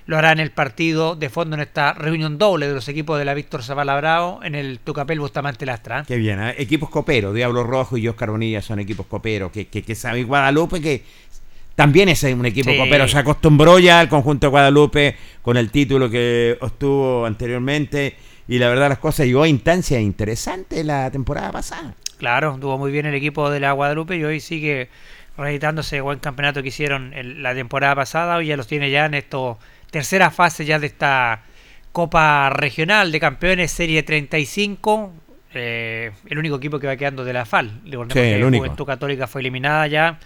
[0.07, 3.25] Lo hará en el partido de fondo en esta reunión doble de los equipos de
[3.25, 6.05] la Víctor Zavala Bravo en el Tucapel Bustamante Lastra.
[6.07, 6.55] Qué bien, ¿eh?
[6.59, 10.83] equipos coperos, Diablo Rojo y Oscar Bonilla son equipos coperos, que, que, que sabe Guadalupe
[10.83, 11.03] que
[11.75, 16.09] también es un equipo copero, se acostumbró ya al conjunto de Guadalupe con el título
[16.09, 18.14] que obtuvo anteriormente
[18.47, 21.95] y la verdad las cosas llegó a instancias interesantes la temporada pasada.
[22.19, 24.88] Claro, tuvo muy bien el equipo de la Guadalupe y hoy sigue
[25.37, 28.37] reeditándose el buen campeonato que hicieron la temporada pasada.
[28.37, 29.38] Hoy ya los tiene ya en esta
[29.90, 31.42] tercera fase ya de esta
[31.92, 35.12] Copa Regional de Campeones Serie 35.
[35.55, 37.81] Eh, el único equipo que va quedando de la FAL.
[38.12, 38.64] Sí, el único.
[38.64, 40.18] Juventud Católica fue eliminada ya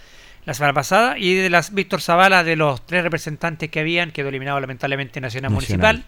[0.45, 1.17] la semana pasada.
[1.17, 5.51] Y de las Víctor Zavala, de los tres representantes que habían, quedó eliminado lamentablemente Nacional.
[5.51, 6.03] Municipal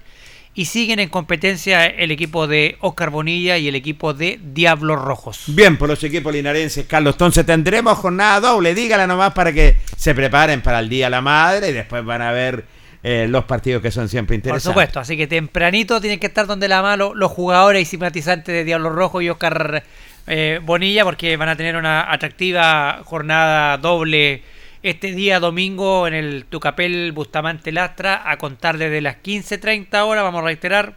[0.54, 5.44] y siguen en competencia el equipo de Oscar Bonilla y el equipo de Diablos Rojos.
[5.48, 7.16] Bien, por los equipos linarenses, Carlos.
[7.16, 11.22] Entonces tendremos jornada doble, dígala nomás para que se preparen para el Día de la
[11.22, 12.66] Madre y después van a ver
[13.04, 14.66] eh, los partidos que son siempre interesantes.
[14.66, 18.54] Por supuesto, así que tempranito tienen que estar donde la mano los jugadores y simpatizantes
[18.54, 19.84] de Diablos Rojos y Oscar
[20.28, 24.44] eh, Bonilla porque van a tener una atractiva jornada doble
[24.84, 30.42] este día domingo en el Tucapel Bustamante Lastra a contar desde las 15.30 horas, vamos
[30.42, 30.96] a reiterar,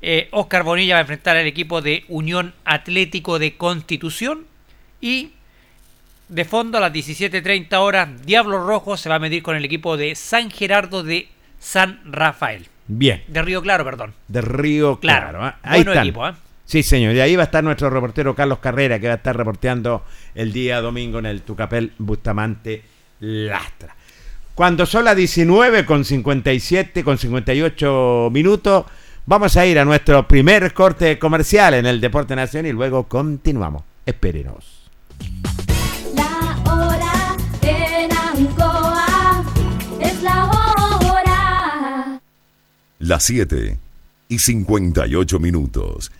[0.00, 4.46] eh, Oscar Bonilla va a enfrentar al equipo de Unión Atlético de Constitución
[5.00, 5.32] y
[6.28, 9.96] de fondo a las 17.30 horas Diablo Rojo se va a medir con el equipo
[9.96, 11.28] de San Gerardo de
[11.60, 12.66] San Rafael.
[12.88, 13.22] Bien.
[13.28, 14.14] De Río Claro, perdón.
[14.28, 15.38] De Río Claro.
[15.38, 15.52] claro ¿eh?
[15.62, 16.32] Ahí equipo, ¿eh?
[16.64, 17.14] Sí, señor.
[17.14, 20.52] Y ahí va a estar nuestro reportero Carlos Carrera, que va a estar reporteando el
[20.52, 22.82] día domingo en el Tucapel Bustamante
[23.22, 23.94] lastra.
[24.54, 28.84] Cuando son las 19 con 57, con 58 minutos,
[29.24, 33.84] vamos a ir a nuestro primer corte comercial en el Deporte Nacional y luego continuamos.
[34.04, 34.90] Espérenos.
[36.14, 39.44] La hora en Ancoa
[40.00, 42.20] es la hora.
[42.98, 43.78] Las 7
[44.28, 46.10] y 58 minutos.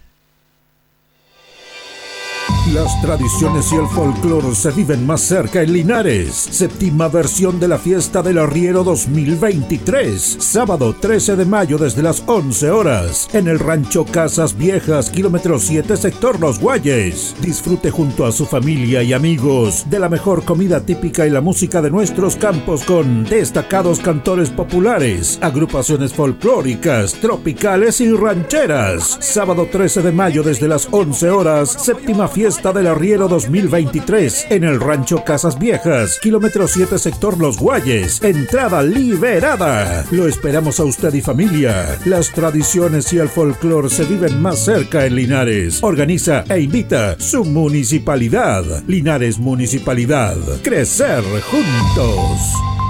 [2.70, 6.32] Las tradiciones y el folclore se viven más cerca en Linares.
[6.32, 10.36] Séptima versión de la fiesta del arriero 2023.
[10.38, 13.28] Sábado 13 de mayo desde las 11 horas.
[13.32, 17.34] En el rancho Casas Viejas, kilómetro 7, sector Los Guayes.
[17.42, 21.82] Disfrute junto a su familia y amigos de la mejor comida típica y la música
[21.82, 29.18] de nuestros campos con destacados cantores populares, agrupaciones folclóricas, tropicales y rancheras.
[29.20, 31.70] Sábado 13 de mayo desde las 11 horas.
[31.70, 38.22] Séptima fiesta del arriero 2023 en el rancho Casas Viejas, kilómetro 7 sector Los Guayes,
[38.22, 40.04] entrada liberada.
[40.10, 41.98] Lo esperamos a usted y familia.
[42.04, 45.82] Las tradiciones y el folclore se viven más cerca en Linares.
[45.82, 48.64] Organiza e invita su municipalidad.
[48.86, 50.36] Linares Municipalidad.
[50.62, 52.81] Crecer juntos.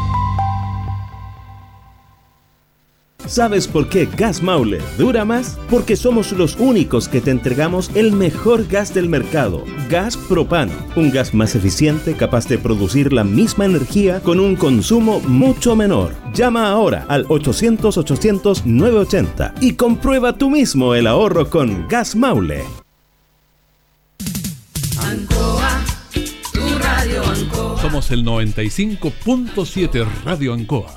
[3.26, 5.56] ¿Sabes por qué Gas Maule dura más?
[5.70, 11.12] Porque somos los únicos que te entregamos el mejor gas del mercado, gas propano, un
[11.12, 16.12] gas más eficiente capaz de producir la misma energía con un consumo mucho menor.
[16.34, 22.64] Llama ahora al 800-800-980 y comprueba tú mismo el ahorro con Gas Maule.
[24.98, 25.80] Ancoa,
[26.52, 27.80] tu radio Ancoa.
[27.80, 30.96] Somos el 95.7 Radio Ancoa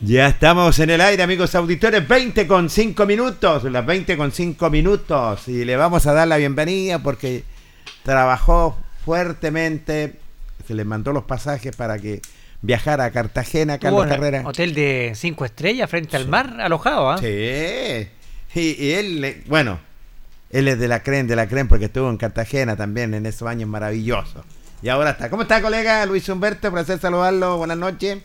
[0.00, 4.70] Ya estamos en el aire, amigos auditores, 20 con 5 minutos, las 20 con 5
[4.70, 7.42] minutos, y le vamos a dar la bienvenida porque
[8.04, 10.14] trabajó fuertemente,
[10.68, 12.22] se le mandó los pasajes para que
[12.62, 14.42] viajara a Cartagena, Carlos un Carrera.
[14.46, 17.18] Hotel de cinco estrellas frente al mar, alojado, ¿ah?
[17.18, 17.26] Sí,
[18.54, 19.80] y, y él, bueno,
[20.50, 23.48] él es de la CREN, de la CREN, porque estuvo en Cartagena también en esos
[23.48, 24.44] años maravillosos.
[24.80, 25.28] Y ahora está.
[25.28, 26.70] ¿Cómo está, colega Luis Humberto?
[26.70, 27.56] Placer saludarlo.
[27.56, 28.18] Buenas noches.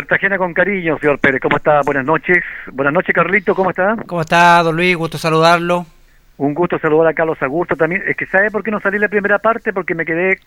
[0.00, 1.40] Cartagena con cariño, señor Pérez.
[1.40, 1.80] ¿Cómo está?
[1.80, 2.36] Buenas noches.
[2.70, 3.54] Buenas noches, Carlito.
[3.54, 3.96] ¿Cómo está?
[4.06, 4.94] ¿Cómo está, don Luis?
[4.94, 5.86] Gusto saludarlo.
[6.36, 8.02] Un gusto saludar a Carlos Augusto también.
[8.06, 9.72] Es que ¿sabe por qué no salí la primera parte?
[9.72, 10.38] Porque me quedé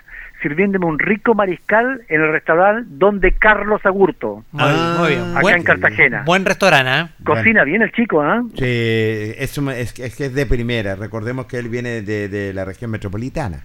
[0.43, 5.32] sirviéndome un rico mariscal en el restaurante donde Carlos Agurto, Muy, muy bien.
[5.32, 6.24] acá Buen, en Cartagena.
[6.28, 7.10] buen restaurante, ¿ah?
[7.26, 8.43] Cocina bien el chico, ¿ah?
[8.56, 10.93] Sí, es, un- es, que- es que es de primera.
[10.95, 13.64] Recordemos que él viene de, de la región metropolitana.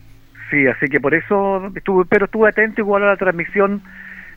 [0.51, 3.83] Sí, así que por eso estuve, pero estuve atento igual a la transmisión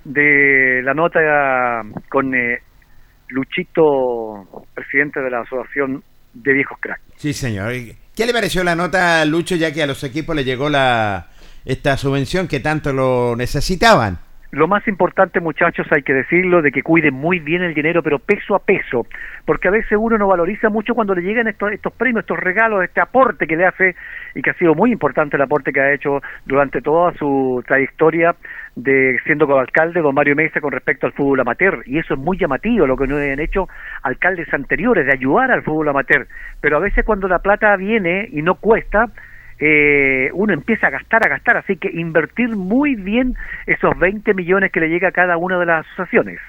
[0.08, 1.20] de la nota
[2.10, 2.60] con eh,
[3.30, 6.04] Luchito, presidente de la Asociación
[6.34, 7.02] de Viejos Cracks.
[7.18, 7.74] Sí, señor.
[7.74, 11.28] ¿Y ¿Qué le pareció la nota, Lucho, ya que a los equipos le llegó la
[11.66, 14.20] esta subvención que tanto lo necesitaban?
[14.52, 18.18] Lo más importante, muchachos, hay que decirlo, de que cuiden muy bien el dinero, pero
[18.18, 19.06] peso a peso,
[19.46, 22.82] porque a veces uno no valoriza mucho cuando le llegan estos, estos premios, estos regalos,
[22.84, 23.96] este aporte que le hace,
[24.34, 28.36] y que ha sido muy importante el aporte que ha hecho durante toda su trayectoria
[28.78, 32.38] de siendo alcalde don Mario Mesa con respecto al fútbol amateur, y eso es muy
[32.38, 33.68] llamativo, lo que no han hecho
[34.04, 36.28] alcaldes anteriores, de ayudar al fútbol amateur,
[36.62, 39.10] pero a veces cuando la plata viene y no cuesta,
[39.60, 44.72] eh, uno empieza a gastar, a gastar, así que invertir muy bien esos 20 millones
[44.72, 46.40] que le llega a cada una de las asociaciones.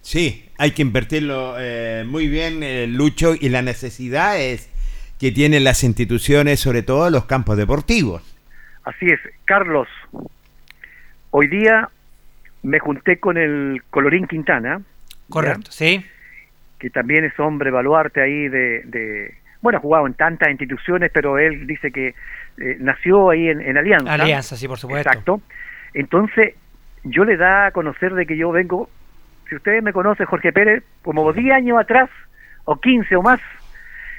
[0.00, 4.72] Sí, hay que invertirlo eh, muy bien, eh, Lucho, y la necesidad es
[5.20, 8.22] que tienen las instituciones, sobre todo los campos deportivos.
[8.84, 9.88] Así es, Carlos,
[11.38, 11.90] hoy día
[12.62, 14.80] me junté con el Colorín Quintana,
[15.28, 16.02] Correcto, sí.
[16.78, 21.38] que también es hombre baluarte ahí de, de- bueno, ha jugado en tantas instituciones, pero
[21.38, 22.08] él dice que
[22.58, 24.14] eh, nació ahí en, en Alianza.
[24.14, 25.10] Alianza, sí, por supuesto.
[25.10, 25.40] Exacto.
[25.92, 26.54] Entonces,
[27.04, 28.88] yo le da a conocer de que yo vengo,
[29.48, 32.08] si ustedes me conocen, Jorge Pérez, como 10 años atrás,
[32.64, 33.40] o 15 o más,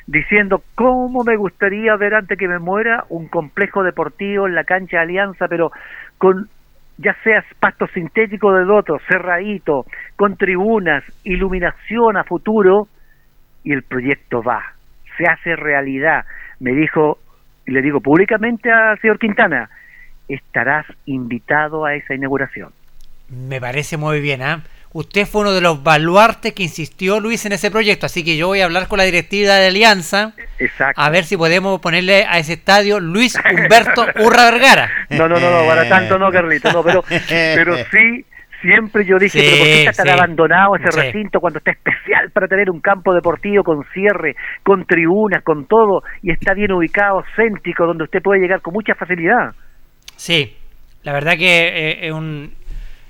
[0.06, 4.98] diciendo cómo me gustaría ver antes que me muera un complejo deportivo en la cancha
[4.98, 5.72] de Alianza, pero
[6.18, 6.50] con
[6.98, 9.86] ya sea pasto sintético de doto, cerradito,
[10.16, 12.88] con tribunas, iluminación a futuro,
[13.64, 14.74] y el proyecto va,
[15.18, 16.26] se hace realidad.
[16.60, 17.20] Me dijo,
[17.66, 19.70] y le digo públicamente al señor Quintana,
[20.28, 22.72] estarás invitado a esa inauguración.
[23.30, 24.64] Me parece muy bien, ¿ah?
[24.98, 28.48] Usted fue uno de los baluartes que insistió Luis en ese proyecto, así que yo
[28.48, 31.00] voy a hablar con la directiva de Alianza Exacto.
[31.00, 34.90] a ver si podemos ponerle a ese estadio Luis Humberto Urra Vergara.
[35.12, 38.26] No, no, no, no, para tanto no, Carlito, no, pero, pero sí,
[38.64, 40.20] siempre yo dije, Sí, pero ¿por qué está tan sí.
[40.20, 41.00] abandonado ese Sí.
[41.00, 46.02] recinto cuando está especial para tener un campo deportivo con cierre, con tribunas, con todo,
[46.24, 49.54] y está bien ubicado, céntrico, donde usted puede llegar con mucha facilidad?
[50.16, 50.58] Sí,
[51.04, 52.52] la verdad que eh, es, un,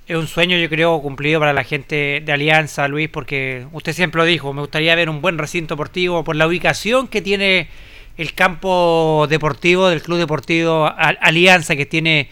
[0.08, 4.20] es un sueño, yo creo, cumplido para la gente de Alianza, Luis, porque usted siempre
[4.20, 7.68] lo dijo, me gustaría ver un buen recinto deportivo por la ubicación que tiene
[8.18, 12.30] el campo deportivo del Club Deportivo Al- Alianza, que tiene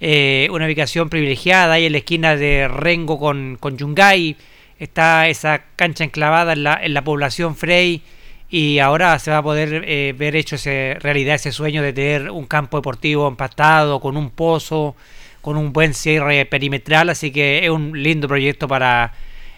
[0.00, 4.36] eh, una ubicación privilegiada ahí en la esquina de Rengo con, con Yungay,
[4.78, 8.02] está esa cancha enclavada en la, en la población Frey
[8.48, 12.30] y ahora se va a poder eh, ver hecho ese, realidad ese sueño de tener
[12.30, 14.94] un campo deportivo empastado con un pozo,
[15.46, 19.12] con un buen cierre perimetral, así que es un lindo proyecto para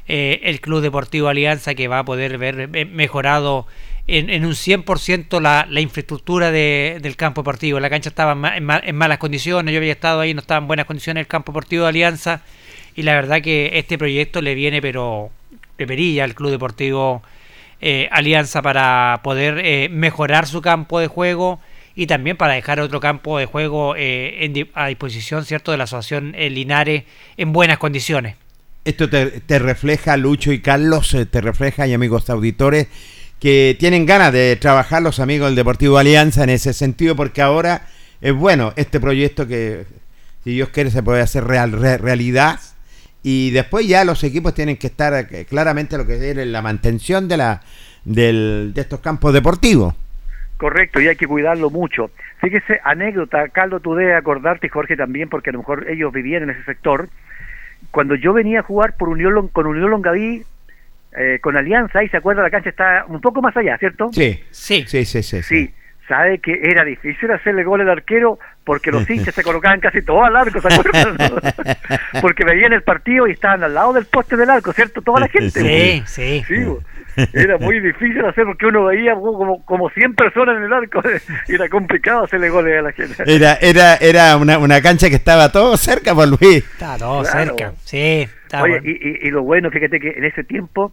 [0.07, 3.67] eh, el Club Deportivo Alianza que va a poder ver eh, mejorado
[4.07, 7.81] en, un 100% la, la infraestructura de- del campo deportivo.
[7.81, 10.41] La cancha estaba en, ma- en ma- en malas condiciones, yo había estado ahí, no
[10.41, 12.43] estaba en buenas condiciones el campo deportivo de Alianza
[12.95, 15.31] y la verdad que este proyecto le viene pero
[15.79, 17.23] de perilla al Club Deportivo
[17.81, 21.61] eh, Alianza para poder mejorar su campo de juego
[21.99, 25.85] y también para dejar otro campo de juego eh, en a disposición cierto de la
[25.85, 27.03] asociación eh, Linares
[27.37, 28.37] en buenas condiciones.
[28.85, 32.87] Esto te, refleja, Lucho y Carlos, eh, te refleja, y amigos auditores,
[33.41, 37.89] que tienen ganas de trabajar los amigos del Deportivo Alianza en ese sentido, porque ahora
[38.21, 39.85] es bueno este proyecto que,
[40.45, 42.61] si Dios quiere, se puede hacer real, re- realidad.
[43.25, 47.27] Y después ya los equipos tienen que estar eh, claramente lo que es la mantención
[47.27, 47.63] de, la,
[48.05, 49.95] del, de estos campos deportivos.
[50.59, 52.11] Correcto, y hay que cuidarlo mucho.
[52.41, 56.43] Fíjese, anécdota, Carlos, tú debes acordarte, y Jorge también, porque a lo mejor ellos vivían
[56.43, 57.09] en ese sector.
[57.93, 60.43] Cuando yo venía a jugar por Unión, con Unión Longaví,
[61.17, 64.11] eh, con Alianza, ahí se acuerda, la cancha está un poco más allá, ¿cierto?
[64.13, 65.43] Sí, Sí, sí, sí, sí.
[65.43, 65.75] Sí,
[66.09, 70.25] sabe que era difícil hacerle gol al arquero porque los hinchas se colocaban casi todo
[70.25, 71.17] al arco, ¿se acuerdan?
[72.21, 75.01] porque veían el partido y estaban al lado del poste del arco, ¿cierto?
[75.03, 76.03] Toda la gente.
[76.07, 76.43] Sí, sí.
[77.33, 81.01] Era muy difícil hacer porque uno veía como, como 100 personas en el arco
[81.49, 83.25] y era complicado hacerle goles a la gente.
[83.27, 86.59] Era, era, era una, una cancha que estaba todo cerca por Luis.
[86.59, 87.57] Está todo Claro.
[87.57, 87.73] cerca.
[87.85, 88.87] Sí, está Oye, bueno.
[88.87, 90.93] y, y- y lo bueno, fíjate que en ese tiempo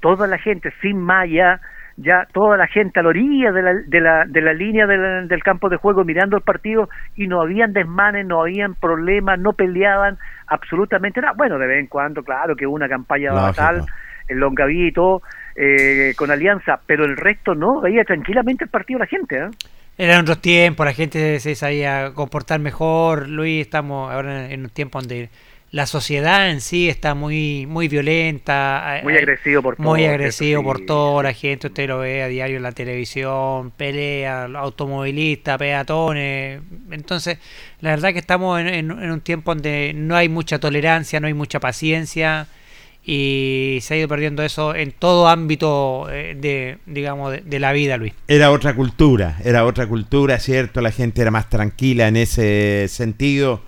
[0.00, 1.60] toda la gente sin malla,
[1.96, 5.28] ya toda la gente a la orilla de la, de la, de la línea del,
[5.28, 9.52] del campo de juego mirando el partido y no habían desmanes, no habían problemas, no
[9.52, 11.34] peleaban absolutamente nada.
[11.36, 13.84] Bueno, de vez en cuando, claro, que hubo una campaña batal,
[14.28, 15.22] el Longaví y todo,
[15.56, 19.50] eh, con Alianza, pero el resto no, veía tranquilamente el partido la gente, ¿eh?
[19.96, 23.28] Eran otros tiempos, la gente se sabía comportar mejor.
[23.28, 25.28] Luis, estamos ahora en un tiempo donde
[25.74, 29.00] la sociedad en sí está muy muy violenta.
[29.02, 31.20] Muy eh, agresivo por todo, Muy agresivo Sí, por todo.
[31.20, 36.60] La gente, usted lo ve a diario en la televisión, pelea, automovilistas, peatones.
[36.92, 37.38] Entonces,
[37.80, 41.26] la verdad que estamos en, en- en un tiempo donde no hay mucha tolerancia, no
[41.26, 42.46] hay mucha paciencia.
[43.04, 47.72] Y se ha ido perdiendo eso en todo ámbito eh, de, digamos, de- de la
[47.72, 48.12] vida, Luis.
[48.28, 50.80] Era otra cultura, era otra cultura, ¿cierto?
[50.80, 53.60] La gente era más tranquila en ese sentido.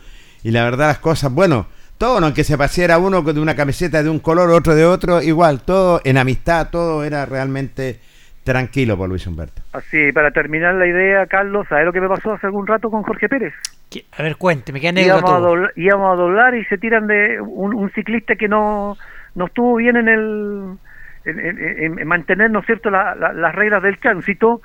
[0.45, 1.67] Y la verdad las cosas, bueno,
[1.99, 5.22] todo, no que se paseara uno de una camiseta de un color, otro de otro,
[5.22, 7.99] igual, todo en amistad, todo era realmente
[8.44, 9.62] tranquilo por Luis Humberto.
[9.72, 13.03] Así, para terminar la idea, Carlos, ¿sabes lo que me pasó hace algún rato con
[13.03, 13.55] Jorge Pérez?
[13.90, 14.05] ¿Qué?
[14.16, 17.40] A ver, cuénteme, ¿qué anécdota íbamos a, doblar, íbamos a doblar y se tiran de
[17.40, 18.97] un, un ciclista que no,
[19.34, 20.76] no estuvo bien en el
[21.24, 24.61] en, en- en- en mantener, ¿no es cierto?, la- la- las reglas del tránsito.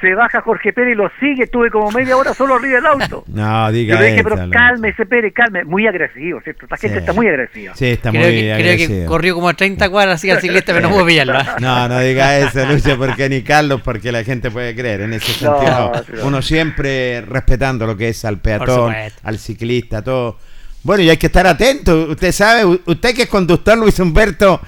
[0.00, 1.44] Se baja Jorge Pérez y lo sigue.
[1.44, 3.24] Estuve como media hora solo arriba del auto.
[3.34, 5.64] No, diga Yo le dije, eso, pero cálmese, Pérez, calme.
[5.64, 6.66] Muy agresivo, ¿cierto?
[6.66, 7.74] Esta gente está muy agresiva.
[7.74, 9.06] Sí, está Creo, muy que, creo que agresivo.
[9.06, 11.38] corrió como a 30 cuadras así al ciclista, pero no pudo pillarlo.
[11.40, 11.44] ¿eh?
[11.60, 15.02] No, no diga eso, Lucho, porque ni Carlos, porque la gente puede creer.
[15.02, 16.26] En ese sentido, no.
[16.26, 20.38] uno siempre respetando lo que es al peatón, al ciclista, todo.
[20.82, 22.08] Bueno, y hay que estar atento.
[22.10, 24.60] Usted sabe, usted que es conductor, Luis Humberto,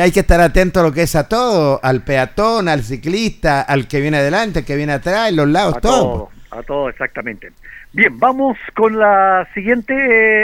[0.00, 3.86] hay que estar atento a lo que es a todo: al peatón, al ciclista, al
[3.86, 6.00] que viene adelante, al que viene atrás, en los lados, A todo.
[6.50, 7.52] todo, a todo, exactamente.
[7.92, 9.94] Bien, vamos con la siguiente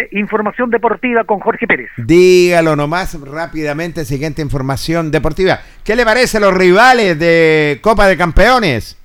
[0.03, 1.91] eh, información deportiva con Jorge Pérez.
[1.97, 5.59] Dígalo nomás rápidamente, siguiente información deportiva.
[5.85, 8.97] ¿Qué le parece a los rivales de Copa de Campeones?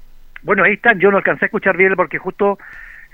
[0.43, 0.99] Bueno, ahí están.
[0.99, 2.59] Yo no alcancé a escuchar bien porque justo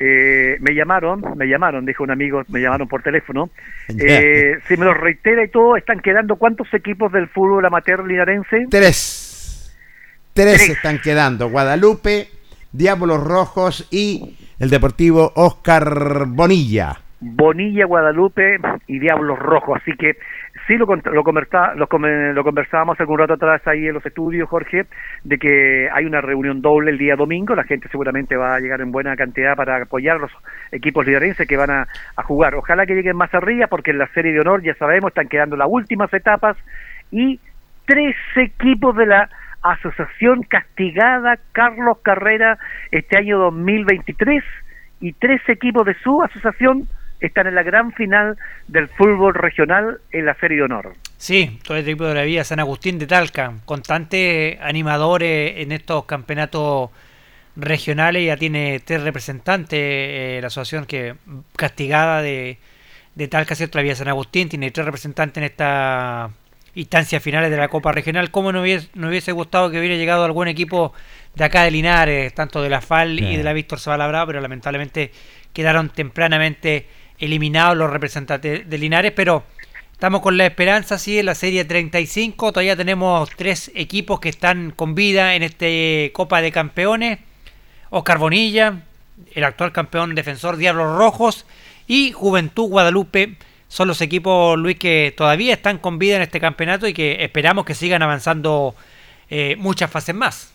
[0.03, 3.51] eh, me llamaron, me llamaron, dijo un amigo, me llamaron por teléfono.
[3.87, 8.65] Eh, si me lo reitera y todo, están quedando cuántos equipos del fútbol amateur linarense?
[8.71, 9.71] Tres.
[10.33, 10.69] Tres Tres.
[10.71, 11.49] están quedando.
[11.49, 12.29] Guadalupe,
[12.71, 16.97] Diablos Rojos y el Deportivo Oscar Bonilla.
[17.19, 19.79] Bonilla, Guadalupe y Diablos Rojos.
[19.81, 20.17] Así que
[20.71, 21.87] sí lo, lo, conversa- lo,
[22.33, 24.85] lo conversábamos algún rato atrás ahí en los estudios, Jorge,
[25.25, 27.55] de que hay una reunión doble el día domingo.
[27.55, 30.31] La gente seguramente va a llegar en buena cantidad para apoyar los
[30.71, 31.87] equipos liderenses que van a
[32.23, 32.55] jugar.
[32.55, 35.57] Ojalá que lleguen más arriba porque en la serie de honor, ya sabemos, están quedando
[35.57, 36.55] las últimas etapas
[37.11, 37.39] y
[37.85, 39.29] tres equipos de la
[39.63, 42.57] Asociación Castigada Carlos Carrera
[42.91, 44.41] este año 2023
[45.01, 46.87] y tres equipos de su asociación
[47.21, 50.93] están en la gran final del fútbol regional en la Serie de Honor.
[51.17, 56.05] Sí, todo el equipo de la Villa San Agustín de Talca, constantes animadores en estos
[56.05, 56.89] campeonatos
[57.55, 61.15] regionales, ya tiene tres representantes, eh, la asociación que
[61.55, 62.57] castigada de,
[63.15, 63.77] de Talca, ¿cierto?
[63.77, 66.31] La Villa San Agustín tiene tres representantes en esta
[66.73, 68.31] instancias finales de la Copa Regional.
[68.31, 70.93] ¿Cómo no hubiese, no hubiese gustado que hubiera llegado algún equipo
[71.35, 75.11] de acá de Linares, tanto de la FAL y de la Víctor Zabalabrado, pero lamentablemente
[75.53, 76.87] quedaron tempranamente
[77.21, 79.43] eliminados los representantes de Linares, pero
[79.93, 84.71] estamos con la esperanza, sí, en la serie 35, todavía tenemos tres equipos que están
[84.71, 87.19] con vida en este Copa de Campeones,
[87.91, 88.81] Oscar Bonilla,
[89.33, 91.45] el actual campeón defensor Diablos Rojos
[91.87, 93.37] y Juventud Guadalupe.
[93.67, 97.65] Son los equipos, Luis, que todavía están con vida en este campeonato y que esperamos
[97.65, 98.75] que sigan avanzando
[99.29, 100.51] eh, muchas fases más.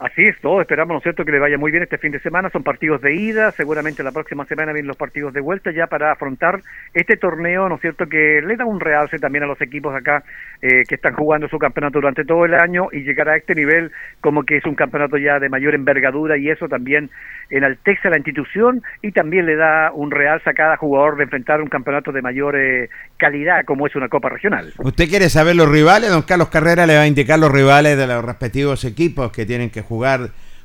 [0.00, 2.20] Así es, todos esperamos, ¿no es cierto?, que le vaya muy bien este fin de
[2.20, 2.48] semana.
[2.48, 6.10] Son partidos de ida, seguramente la próxima semana vienen los partidos de vuelta ya para
[6.10, 6.62] afrontar
[6.94, 10.24] este torneo, ¿no es cierto?, que le da un realce también a los equipos acá
[10.62, 13.92] eh, que están jugando su campeonato durante todo el año y llegar a este nivel
[14.22, 17.10] como que es un campeonato ya de mayor envergadura y eso también
[17.50, 21.60] enaltece a la institución y también le da un realce a cada jugador de enfrentar
[21.60, 22.88] un campeonato de mayor eh,
[23.18, 24.72] calidad como es una Copa Regional.
[24.78, 26.08] ¿Usted quiere saber los rivales?
[26.08, 29.68] Don Carlos Carrera le va a indicar los rivales de los respectivos equipos que tienen
[29.68, 29.89] que jugar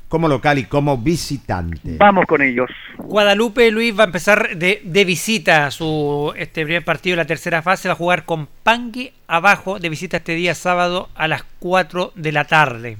[0.08, 1.96] como local y como visitante.
[1.98, 2.70] Vamos con ellos.
[2.98, 7.62] Guadalupe Luis va a empezar de, de visita su este primer partido de la tercera
[7.62, 12.12] fase, va a jugar con Pangue abajo de visita este día sábado a las 4
[12.14, 12.98] de la tarde.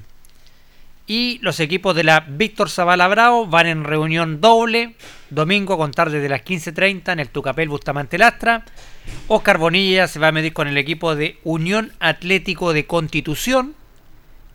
[1.09, 4.95] Y los equipos de la Víctor Zavala Bravo van en reunión doble,
[5.29, 8.65] domingo a contar desde las 15.30 en el Tucapel Bustamante Lastra.
[9.29, 13.73] Oscar Bonilla se va a medir con el equipo de Unión Atlético de Constitución.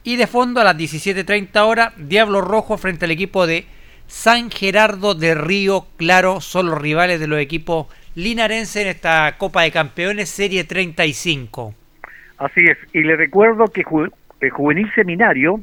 [0.05, 3.67] Y de fondo a las 17.30 horas, Diablo Rojo frente al equipo de
[4.07, 6.41] San Gerardo de Río Claro.
[6.41, 11.75] Son los rivales de los equipos linarenses en esta Copa de Campeones Serie 35.
[12.39, 15.61] Así es, y le recuerdo que Ju- el Juvenil Seminario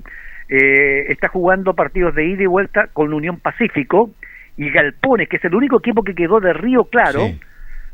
[0.48, 4.10] eh, está jugando partidos de ida y vuelta con Unión Pacífico
[4.58, 7.40] y Galpones, que es el único equipo que quedó de Río Claro, Sí.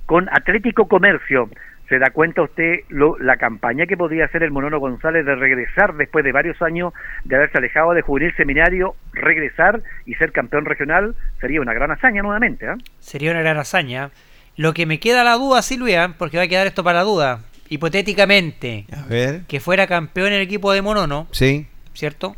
[0.05, 1.49] con Atlético Comercio.
[1.89, 5.93] ¿Se da cuenta usted lo, la campaña que podría hacer el Monono González de regresar
[5.95, 6.93] después de varios años
[7.25, 11.15] de haberse alejado de Juvenil Seminario, regresar y ser campeón regional?
[11.39, 12.67] Sería una gran hazaña nuevamente.
[12.67, 12.75] ¿ah?
[12.99, 14.09] Sería una gran hazaña.
[14.57, 17.39] Lo que me queda la duda, Silvia, porque va a quedar esto para la duda.
[17.69, 19.41] Hipotéticamente, A ver.
[19.47, 21.67] que fuera campeón el equipo de Monono, Sí.
[21.93, 22.35] ¿cierto?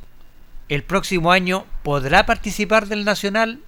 [0.69, 3.59] El próximo año podrá participar del Nacional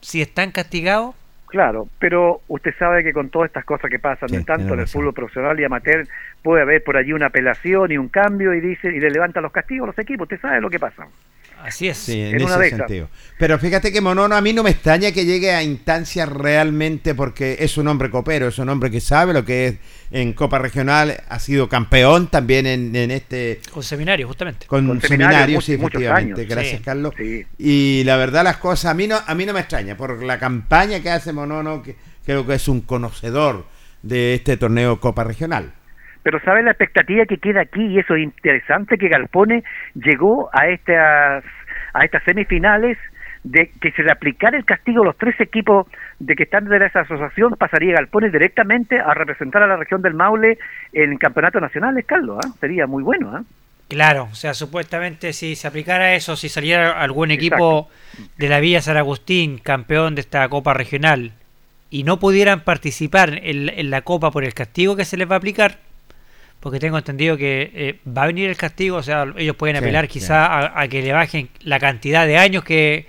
[0.00, 1.14] si están castigados.
[1.50, 4.80] Claro, pero usted sabe que con todas estas cosas que pasan, Sí, en tanto en
[4.80, 6.06] el fútbol profesional y amateur,
[6.42, 9.52] puede haber por allí una apelación y un cambio y dice y le levantan los
[9.52, 10.26] castigos a los equipos.
[10.26, 11.08] Usted sabe lo que pasa.
[11.62, 11.98] Así es.
[11.98, 13.08] Sí, en, ese sentido.
[13.38, 17.56] Pero fíjate que Monono a mí no me extraña que llegue a instancias realmente porque
[17.60, 19.74] es un hombre copero, es un hombre que sabe lo que es
[20.10, 24.66] en Copa Regional, ha sido campeón también en, en este Con seminario, justamente.
[24.66, 26.44] con, Con seminario, seminario, sí, muchos- efectivamente.
[26.46, 26.82] Gracias, Sí.
[26.84, 27.14] Carlos.
[27.16, 27.46] Sí.
[27.58, 30.38] Y la verdad las cosas a mí no a mí no me extraña por la
[30.38, 33.66] campaña que hace Monono, que creo que es un conocedor
[34.02, 35.74] de este torneo Copa Regional.
[36.22, 39.62] Pero sabe la expectativa que queda aquí y eso es interesante que Galpone
[39.94, 41.44] llegó a estas
[41.92, 42.98] a estas semifinales
[43.42, 45.86] de que se le aplicara el castigo a los tres equipos
[46.18, 50.14] de que están de esa asociación pasaría Galpone directamente a representar a la región del
[50.14, 50.58] Maule
[50.92, 52.48] en campeonatos nacionales, Carlos, ¿ah?
[52.60, 53.42] sería muy bueno, ¿ah?
[53.88, 57.88] Claro, o sea, supuestamente si se aplicara eso, si saliera algún equipo
[58.38, 61.32] de la Villa San Agustín, campeón de esta Copa Regional,
[61.90, 65.34] y no pudieran participar en, en la Copa por el castigo que se les va
[65.34, 65.78] a aplicar,
[66.60, 70.04] porque tengo entendido que eh, va a venir el castigo, o sea, ellos pueden apelar
[70.04, 70.12] sí.
[70.12, 73.06] quizá a, a que le bajen la cantidad de años que,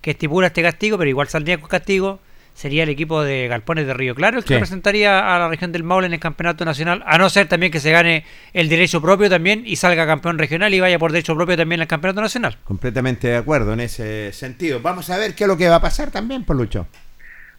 [0.00, 2.20] que estipula este castigo, pero igual saldría con castigo.
[2.54, 5.82] Sería el equipo de Galpones de Río Claro el que representaría a la región del
[5.82, 9.28] Maule en el campeonato nacional, a no ser también que se gane el derecho propio
[9.28, 12.56] también y salga campeón regional y vaya por derecho propio también al campeonato nacional.
[12.62, 14.80] Completamente de acuerdo en ese sentido.
[14.80, 16.86] Vamos a ver qué es lo que va a pasar también, por Lucho.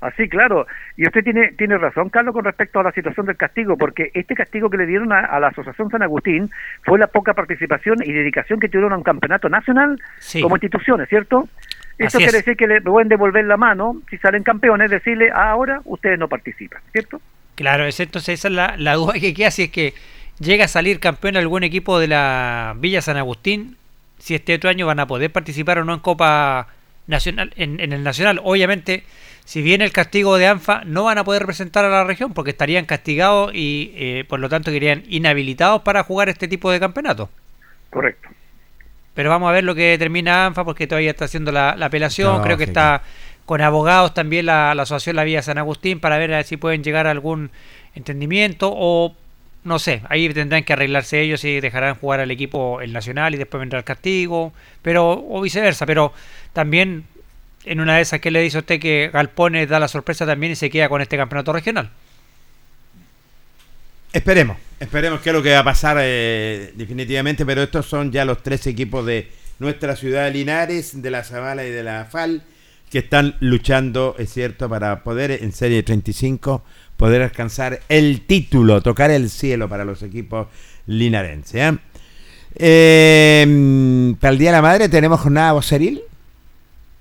[0.02, 0.68] Así, claro.
[0.98, 4.36] Y usted tiene, tiene razón, Carlos, con respecto a la situación del castigo, porque este
[4.36, 6.50] castigo que le dieron a, a la Asociación San Agustín
[6.84, 10.41] fue la poca participación y dedicación que tuvieron a un campeonato nacional Sí.
[10.41, 11.48] como instituciones, ¿cierto?
[11.98, 12.46] Esto Así quiere es.
[12.46, 16.28] decir que le pueden devolver la mano, si salen campeones, decirle, "Ah, ahora ustedes no
[16.28, 17.22] participan, ¿cierto?
[17.56, 19.93] Claro, es- entonces esa es la, la duda que queda si es que
[20.39, 23.78] llega a salir campeón algún equipo de la Villa San Agustín,
[24.20, 26.68] si este otro año van a poder participar o no en Copa
[27.08, 28.41] Nacional, en, en el Nacional.
[28.43, 29.04] Obviamente,
[29.46, 32.50] si viene el castigo de ANFA, no van a poder representar a la región porque
[32.50, 37.30] estarían castigados y eh, por lo tanto quedarían inhabilitados para jugar este tipo de campeonato.
[37.91, 38.28] Correcto.
[39.14, 42.41] Pero vamos a ver lo que determina ANFA porque todavía está haciendo la, la apelación.
[42.41, 43.04] Creo que está
[43.46, 46.58] con abogados también la, la Asociación La Villa San Agustín para ver a ver si
[46.58, 47.52] pueden llegar a algún
[47.93, 49.16] entendimiento o
[49.64, 50.02] no sé.
[50.10, 53.80] Ahí tendrán que arreglarse ellos y dejarán jugar al equipo el nacional y después vendrá
[53.80, 54.54] el castigo.
[54.82, 55.86] Pero o viceversa.
[55.86, 56.14] Pero
[56.52, 57.06] también
[57.66, 60.53] en una de esas que le dice a usted que Galpones da la sorpresa también
[60.53, 61.89] y se queda con este campeonato regional.
[64.13, 68.24] Esperemos, esperemos qué es lo que va a pasar eh, definitivamente, pero estos son ya
[68.24, 72.43] los tres equipos de nuestra ciudad de Linares, de la Zavala y de la FAL,
[72.89, 76.63] que están luchando, es cierto, para poder en Serie 35
[76.95, 80.47] poder alcanzar el título, tocar el cielo para los equipos
[80.88, 81.55] linarenses.
[81.55, 81.78] ¿eh?
[82.55, 86.01] Eh, para el Día de la Madre tenemos jornada voceril.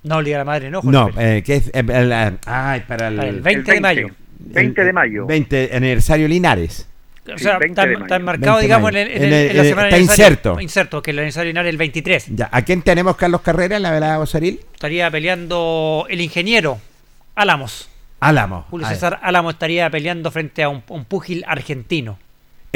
[0.05, 0.81] No, el Día de la Madre, no.
[0.83, 1.37] No, Jorge.
[1.37, 4.07] eh, que es eh, la- ay, para el, Para el 20 de mayo.
[4.39, 5.25] 20 de mayo.
[5.25, 6.87] 20 aniversario Linares.
[7.33, 9.57] O sea, 20 está, está 20 de digamos, en, el- en En el- el- en
[9.57, 10.25] la eh, semana está aniversario.
[10.31, 10.61] inserto.
[10.61, 12.25] Inserto, que el aniversario linares el 23.
[12.35, 14.59] Ya, ¿A quién tenemos Carlos Carrera en la velada voceril?
[14.73, 16.77] Estaría peleando el ingeniero
[17.33, 17.89] Álamos.
[18.19, 18.65] Álamo.
[18.69, 22.17] Julio Ah, César Álamo estaría peleando frente a un, un púgil argentino.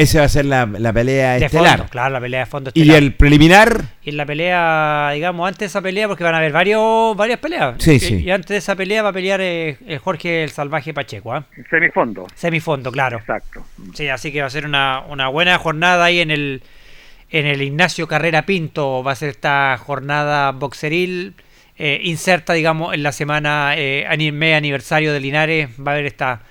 [0.01, 1.77] Ese va a ser la, la pelea De estelar.
[1.79, 5.59] fondo, claro, la pelea de fondo y el preliminar, Y en la pelea, digamos, antes
[5.59, 7.75] de esa pelea, porque van a haber varios, varias peleas.
[7.79, 8.15] Sí, y, sí.
[8.23, 11.45] y antes de esa pelea va a pelear eh, el Jorge el Salvaje Pacheco, ¿ah?
[11.69, 12.27] Semifondo.
[12.35, 13.17] Semifondo, claro.
[13.17, 13.65] Exacto.
[13.93, 16.63] Sí, así que va a ser una, una buena jornada ahí en el
[17.31, 19.03] en el Ignacio Carrera Pinto.
[19.03, 21.35] Va a ser esta jornada boxeril
[21.77, 25.69] eh, inserta, digamos, en la semana eh, ani- media aniversario de Linares.
[25.79, 26.41] Va a haber esta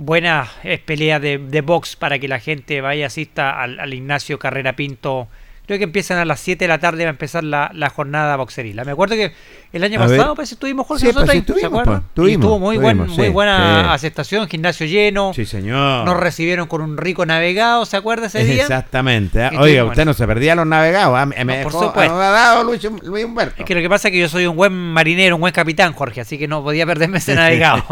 [0.00, 4.38] buena eh, pelea de, de box para que la gente vaya asista al, al Ignacio
[4.38, 5.28] Carrera Pinto
[5.70, 8.34] Creo que empiezan a las 7 de la tarde, va a empezar la, la jornada
[8.34, 8.74] boxeril.
[8.84, 9.30] Me acuerdo que
[9.72, 12.00] el año A pasado pues estuvimos Jorge Sí, pues, nosotros sí, ahí, ¿se estuvimos, acuerdan?
[12.02, 13.88] pues, estuvimos, y tuvo muy, buen, muy sí, buena sí.
[13.92, 15.32] aceptación, gimnasio lleno.
[15.32, 16.04] Sí, señor.
[16.06, 18.62] Nos recibieron con un rico navegado, ¿se acuerda ese día?
[18.62, 19.38] Exactamente.
[19.44, 19.50] ¿eh?
[19.56, 21.28] Oiga, tuvimos- usted no se perdía los navegados.
[21.28, 22.00] Me No, por dejó supuesto.
[22.14, 23.54] anodado Luis, Luis Humberto.
[23.58, 25.92] Es que lo que pasa es que yo soy un buen marinero, un buen capitán,
[25.92, 27.84] Jorge, así que no podía perderme ese navegado.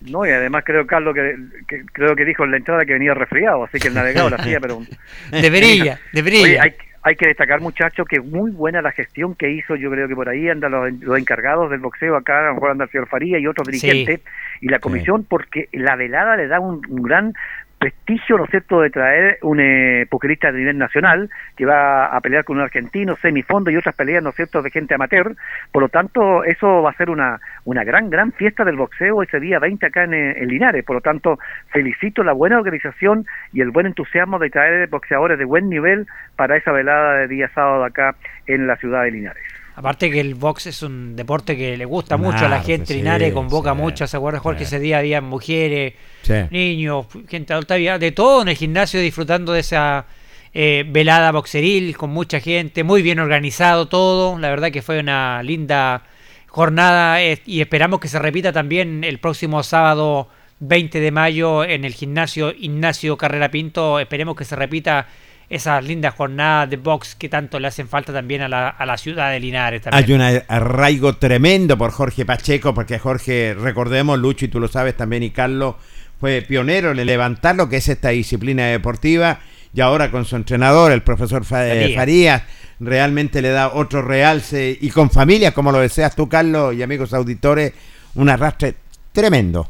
[0.00, 1.36] No, y además creo, Carlos, que,
[1.68, 4.36] que- creo que dijo en la entrada que venía resfriado, así que el navegado lo
[4.40, 4.82] hacía, pero...
[5.30, 6.42] Debería, debería.
[6.44, 10.06] Oye, hay, hay que destacar, muchachos, que muy buena la gestión que hizo, yo creo
[10.06, 12.90] que por ahí andan los, los encargados del boxeo acá, a lo mejor anda el
[12.90, 14.20] señor Faría y otros dirigentes,
[14.60, 17.32] y la comisión, porque la velada le da un, un gran
[17.80, 22.20] prestigio, ¿no es cierto?, de traer un eh, pokerista de nivel nacional que va a
[22.20, 25.34] pelear con un argentino, semifondo y otras peleas, ¿no es cierto?, de gente amateur.
[25.72, 29.40] Por lo tanto, eso va a ser una, una gran, gran fiesta del boxeo ese
[29.40, 30.84] día 20 acá eh, en Linares.
[30.84, 31.38] Por lo tanto,
[31.72, 33.24] felicito la buena organización
[33.54, 36.06] y el buen entusiasmo de traer boxeadores de buen nivel
[36.36, 38.14] para esa velada de día sábado acá
[38.46, 39.49] en la ciudad de Linares.
[39.76, 42.94] Aparte que el box es un deporte que le gusta mucho a la gente, sí,
[42.94, 44.64] Linares convoca sí, mucho, ¿se acuerdan Jorge?
[44.64, 46.34] Ese día había mujeres, Sí.
[46.50, 50.04] niños, gente adulta, había de todo en el gimnasio disfrutando de esa
[50.52, 55.42] eh, velada boxeril con mucha gente, muy bien organizado todo, la verdad que fue una
[55.42, 56.02] linda
[56.48, 61.84] jornada eh, y esperamos que se repita también el próximo sábado 20 de mayo en
[61.84, 65.06] el gimnasio Ignacio Carrera Pinto, esperemos que se repita
[65.50, 68.96] esas lindas jornadas de box que tanto le hacen falta también a la, a la
[68.96, 69.82] ciudad de Linares.
[69.82, 70.22] También.
[70.22, 74.96] Hay un arraigo tremendo por Jorge Pacheco, porque Jorge, recordemos, Lucho, y tú lo sabes
[74.96, 75.74] también, y Carlos,
[76.20, 79.40] fue pionero en levantar lo que es esta disciplina deportiva,
[79.74, 81.94] y ahora con su entrenador, el profesor eh, Farías.
[81.96, 82.42] Farías,
[82.78, 87.12] realmente le da otro realce, y con familia, como lo deseas tú, Carlos, y amigos
[87.12, 87.72] auditores,
[88.14, 88.76] un arrastre
[89.12, 89.68] tremendo.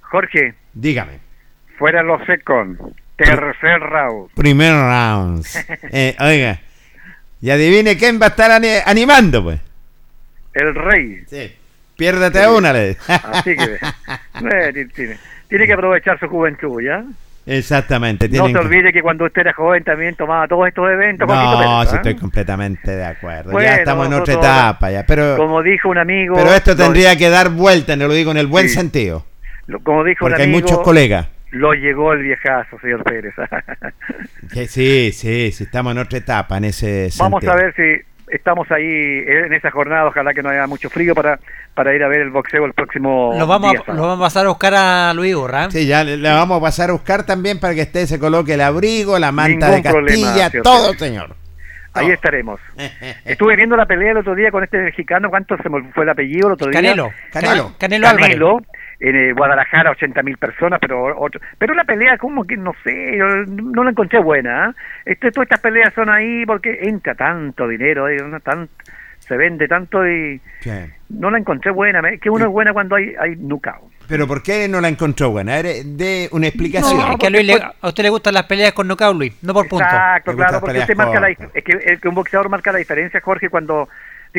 [0.00, 1.18] Jorge, Dígame.
[1.78, 2.78] fuera los secon,
[3.16, 4.30] tercer round.
[4.34, 5.44] Primer round.
[5.92, 6.60] Eh, oiga,
[7.40, 9.60] y adivine quién va a estar ani- animando, pues.
[10.54, 11.22] El rey.
[11.28, 11.52] Sí.
[11.96, 13.64] Piérdete una, le Así que
[14.52, 15.16] eh, ti- tiene,
[15.48, 17.02] tiene que aprovechar su juventud, ¿ya?
[17.46, 18.28] Exactamente.
[18.28, 21.26] No se que- olvide que cuando usted era joven también tomaba todos estos eventos.
[21.28, 21.96] No, Pérez, sí ¿ah?
[21.96, 23.52] estoy completamente de acuerdo.
[23.52, 26.34] Bueno, ya estamos en otra etapa ya, pero Como dijo un amigo.
[26.34, 28.74] pero esto tendría que dar vuelta, no lo digo en el buen Sí.
[28.74, 29.24] sentido,
[29.68, 31.28] lo- como dijo un porque hay amigo, muchos colegas.
[31.56, 33.34] Lo llegó el viejazo, señor Pérez.
[34.68, 37.82] Sí, sí, sí, estamos en otra etapa en ese Vamos a ver si
[38.28, 38.84] estamos ahí
[39.26, 40.06] en esa jornada.
[40.06, 41.38] Ojalá que no haya mucho frío para,
[41.74, 44.22] para ir a ver el boxeo el próximo Lo vamos, día a, lo vamos a
[44.26, 45.70] pasar a buscar a Luis Urra.
[45.70, 48.54] Sí, ya le, le vamos a pasar a buscar también para que usted se coloque
[48.54, 50.98] el abrigo, la manta Ningún de problema, Castilla, señor todo, Pérez.
[50.98, 51.36] señor.
[51.92, 52.60] Ahí estaremos.
[53.24, 55.30] Estuve viendo la pelea el otro día con este mexicano.
[55.30, 56.80] ¿Cuánto se me fue el apellido el otro día?
[56.80, 57.10] Canelo.
[57.32, 57.74] Canelo.
[57.78, 58.38] Canelo Álvarez.
[58.98, 63.16] En eh, Guadalajara, 80 mil personas, pero otro, pero la pelea como que no sé,
[63.18, 64.66] yo no la encontré buena.
[64.66, 64.74] ¿ah?
[65.04, 68.68] Este, todas estas peleas son ahí porque entra tanto dinero, eh, no tan-
[69.18, 70.70] se vende tanto y Sí.
[71.10, 72.00] no la encontré buena.
[72.00, 73.92] me- Que uno es buena cuando hay, hay knockout.
[74.08, 75.54] Pero ¿por qué no la encontró buena?
[75.56, 77.00] A ver, De una explicación.
[77.10, 79.52] Es que a, Luis le- a usted le gustan las peleas con knockout, Luis, no
[79.52, 79.84] por punto.
[79.84, 83.20] Exacto, claro, porque usted marca la, es que, es que un boxeador marca la diferencia,
[83.20, 83.88] Jorge, cuando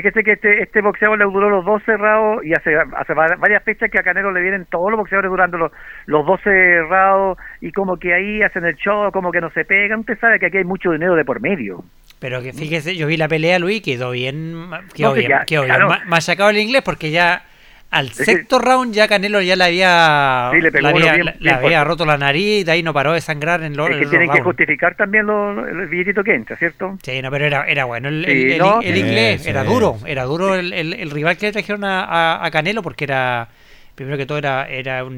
[0.02, 3.64] fíjese que este este boxeador le duró los 12 rounds y hace hace va- varias
[3.64, 5.72] fechas que a Canelo le vienen todos los boxeadores durando los,
[6.06, 10.02] los 12 rounds y como que ahí hacen el show, como que no se pegan.
[10.02, 11.84] Usted sabe que aquí hay mucho dinero de por medio.
[12.20, 14.54] Pero que fíjese, yo vi la pelea, Luis, quedó bien,
[14.96, 15.90] quedó No, bien, ya, quedó bien claro.
[15.90, 17.44] ma- machacado el inglés porque ya
[17.90, 21.26] al sexto round ya Canelo ya le había, Sí, le pegó le uno había, bien-
[21.26, 21.84] le- le bien había fuerte.
[21.86, 24.30] roto la nariz, de ahí no paró de sangrar en los, es que los tienen
[24.30, 26.98] que justificar también lo- el billetito que entra, ¿cierto?
[27.02, 29.50] Sí, no, pero era, era bueno el, Sí, el- inglés, sí.
[29.50, 32.84] era duro, era duro el, el- el rival que le trajeron a, a- a Canelo
[32.84, 33.48] porque era,
[33.96, 35.18] primero que todo era, era un,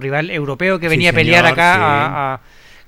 [0.00, 1.80] rival europeo que Sí, venía a pelear acá sí.
[1.82, 2.40] a- a-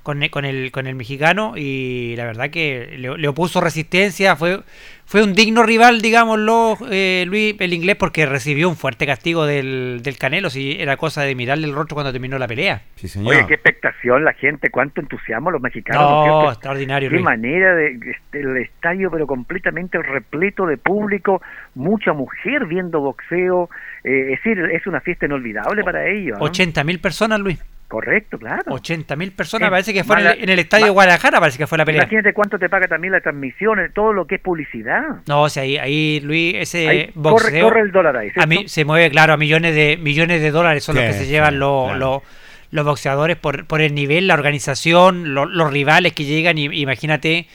[0.02, 4.36] con, el- con, el, con el mexicano y la verdad que le, le opuso resistencia,
[4.36, 4.60] fue,
[5.04, 10.00] fue un digno rival, digámoslo, eh, Luis, el inglés, porque recibió un fuerte castigo del,
[10.02, 12.82] del Canelo, si era cosa de mirarle el rostro cuando terminó la pelea.
[12.96, 13.34] Sí, señor.
[13.34, 16.52] Oye, qué expectación la gente, cuánto entusiasmo los mexicanos.
[16.52, 17.24] Extraordinario, Qué Luis.
[17.24, 21.42] manera de este, el estadio, pero completamente repleto de público,
[21.74, 23.68] mucha mujer viendo boxeo.
[24.04, 26.38] eh, es decir, es una fiesta inolvidable para ellos.
[26.38, 26.44] ¿no?
[26.44, 27.58] 80 mil personas, Luis.
[27.90, 28.62] Correcto, claro.
[28.72, 31.66] 80 mil personas, parece que fue en el, en el estadio de Guadalajara, parece que
[31.66, 32.02] fue la pelea.
[32.02, 35.02] Imagínate cuánto te paga también la transmisión, eh, todo lo que es publicidad.
[35.26, 38.28] No, o sea, ahí, ahí Luis, ese Ahí corre, boxeo corre el dólar ahí.
[38.36, 41.26] a mí se mueve, claro, a millones de millones de dólares son los que se
[41.26, 41.98] llevan sí, los, claro.
[41.98, 42.22] los,
[42.70, 46.58] los boxeadores por, por el nivel, la organización, lo- los rivales que llegan.
[46.58, 47.48] Y, imagínate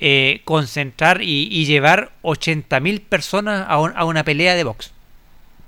[0.00, 4.94] eh, concentrar y, y llevar 80 mil personas a, un- a una pelea de box.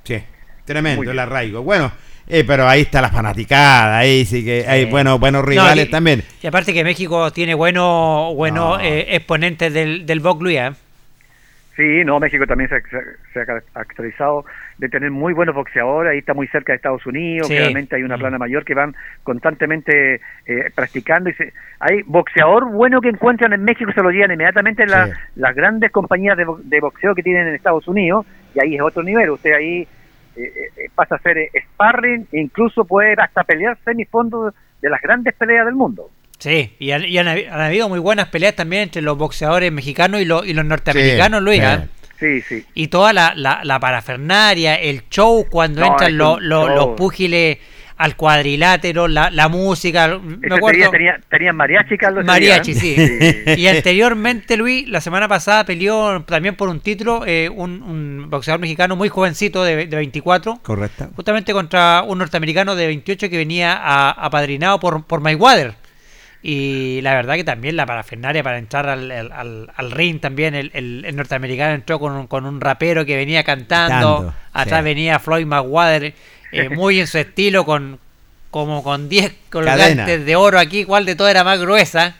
[0.04, 0.22] Sí,
[0.64, 1.62] tremendo el arraigo.
[1.62, 1.92] Bueno,
[2.26, 4.90] Eh, pero ahí está la fanaticada, ahí sí que hay Sí.
[4.90, 6.22] buenos, buenos No, rivales y- también.
[6.42, 8.84] Y aparte que México tiene buenos buenos No.
[8.84, 10.70] eh, exponentes del, del box Luis, ¿eh?
[11.76, 14.44] Sí, no, México también se, se- se ha caracterizado
[14.78, 17.58] de tener muy buenos boxeadores, ahí está muy cerca de Estados Unidos, Sí.
[17.58, 18.94] realmente hay una plana mayor que van
[19.24, 21.30] constantemente eh, practicando.
[21.30, 25.12] Y se- hay boxeador bueno que encuentran en México, se lo llevan inmediatamente la- Sí.
[25.36, 29.02] las grandes compañías de, de boxeo que tienen en Estados Unidos, y ahí es otro
[29.02, 29.86] nivel, usted ahí
[30.94, 35.64] pasa a ser eh, sparring, e incluso puede hasta pelear semifondos de las grandes peleas
[35.66, 36.10] del mundo.
[36.38, 39.72] Sí, y, han, y han habi- han habido muy buenas peleas también entre los boxeadores
[39.72, 41.60] mexicanos y, los y los norteamericanos, Sí, Luis.
[41.60, 41.66] sí.
[41.66, 41.88] ¿eh?
[42.16, 42.66] Sí, sí.
[42.74, 46.76] Y toda la, la, la parafernaria, el show cuando No, entran los, los, show.
[46.76, 47.58] los púgiles
[47.96, 50.18] al cuadrilátero, la, la música.
[50.18, 50.90] Me acuerdo.
[50.90, 52.24] tenía, tenían mariachi, Carlos.
[52.24, 52.94] Mariachi, día, sí.
[52.98, 53.54] ¿eh?
[53.56, 58.60] Y anteriormente, Luis, la semana pasada peleó también por un título eh, un, un boxeador
[58.60, 61.08] mexicano muy jovencito de, de 24, Correcto.
[61.14, 65.74] justamente contra un norteamericano de 28 que venía a- apadrinado por, por Mayweather.
[66.46, 70.54] Y la verdad que también la parafernaria para entrar al, al, al- al ring también,
[70.54, 74.84] el, el- el norteamericano entró con un, con un rapero que venía cantando, atrás sí.
[74.84, 76.12] venía Floyd Mayweather,
[76.54, 77.98] eh, muy en su estilo, con
[78.50, 79.72] como con 10 Cadena.
[79.72, 82.16] colgantes de oro aquí, cuál de todo era más gruesa.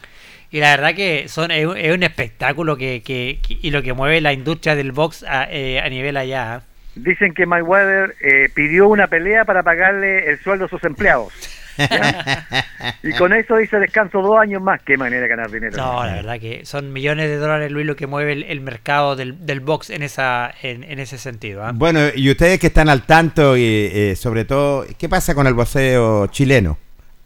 [0.51, 3.83] Y la verdad que son es, un- es un espectáculo que, que- que- y lo
[3.83, 6.57] que mueve la industria del box a, eh, a nivel allá.
[6.57, 6.61] ¿eh?
[6.97, 11.33] Dicen que Mayweather eh, pidió una pelea para pagarle el sueldo a sus empleados.
[11.79, 12.47] ¿Ya?
[13.03, 14.83] y con eso dice descanso dos años más.
[14.83, 15.77] Qué manera de ganar dinero.
[15.77, 19.17] No, la verdad que son millones de dólares, Luis, lo que mueve el, el mercado
[19.17, 21.65] del, del box en esa en, en ese sentido.
[21.65, 21.73] ¿ah?
[21.75, 25.55] Bueno, y ustedes que están al tanto, y eh, sobre todo, ¿qué pasa con el
[25.55, 26.79] boxeo chileno?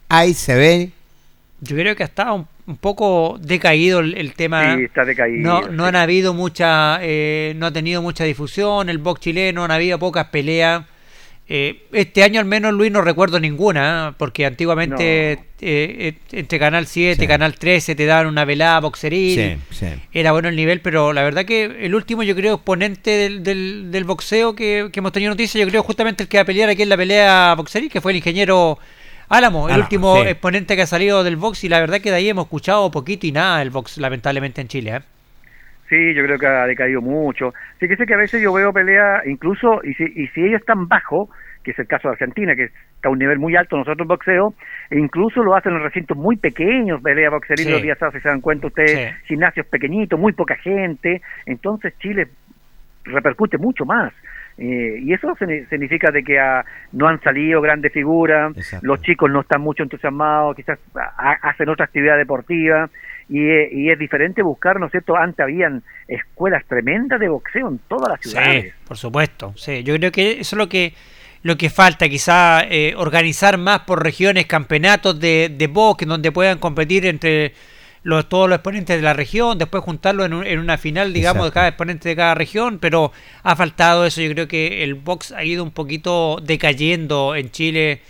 [0.09, 0.91] Ahí se ve.
[1.61, 4.77] Yo creo que ha estado un, un poco decaído el, el tema.
[4.77, 5.43] Sí, está decaído.
[5.43, 5.89] No, no sí.
[5.89, 10.27] han habido mucha, eh, no ha tenido mucha difusión el box chileno, han habido pocas
[10.27, 10.85] peleas.
[11.51, 14.15] Eh, este año al menos Luis no recuerdo ninguna, ¿eh?
[14.19, 17.27] porque antiguamente eh, eh, entre Canal 7, Sí.
[17.27, 19.87] Canal 13 te daban una velada boxeril, Sí, sí.
[20.13, 23.91] era bueno el nivel, pero la verdad que el último yo creo exponente del, del,
[23.91, 26.69] del boxeo que, que hemos tenido noticias, yo creo justamente el que va a pelear
[26.69, 28.79] aquí en la pelea boxeril, que fue el ingeniero
[29.31, 32.17] Álamo, el Álamo, último exponente que ha salido del box y la verdad que de
[32.17, 34.97] ahí hemos escuchado poquito y nada del box lamentablemente en Chile.
[34.97, 35.01] ¿eh?
[35.89, 37.55] Sí, yo creo que ha decaído mucho.
[37.81, 40.61] Sí que sé que a veces yo veo peleas, incluso, y si, y si ellos
[40.61, 41.31] están bajo,
[41.65, 44.09] que es el caso de Argentina, que está a un nivel muy alto nosotros en
[44.09, 44.55] boxeo,
[44.91, 47.71] e incluso lo hacen en recintos muy pequeños, pelea boxeril Sí.
[47.73, 49.27] los días si se dan cuenta ustedes, Sí.
[49.29, 52.29] gimnasios pequeñitos, muy poca gente, entonces Chile
[53.05, 54.13] repercute mucho más.
[54.61, 58.85] Eh, y eso signi- significa de que ah, no han salido grandes figuras, Exacto.
[58.87, 62.91] los chicos no están mucho entusiasmados, quizás ah, hacen otra actividad deportiva
[63.29, 65.17] y, y es diferente buscar, ¿no es cierto?
[65.17, 68.75] Antes habían escuelas tremendas de boxeo en todas las Sí, ciudades.
[68.87, 69.53] por supuesto.
[69.57, 70.95] Sí, yo creo que eso es lo que
[71.43, 76.33] lo que falta, quizá eh, organizar más por regiones campeonatos de, de box en donde
[76.33, 77.53] puedan competir entre
[78.03, 81.45] los, todos los exponentes de la región, después juntarlo en, un- en una final, digamos,
[81.47, 83.13] de cada exponente de cada región, pero
[83.45, 84.21] ha faltado eso.
[84.21, 88.01] Yo creo que el box ha ido un poquito decayendo en Chile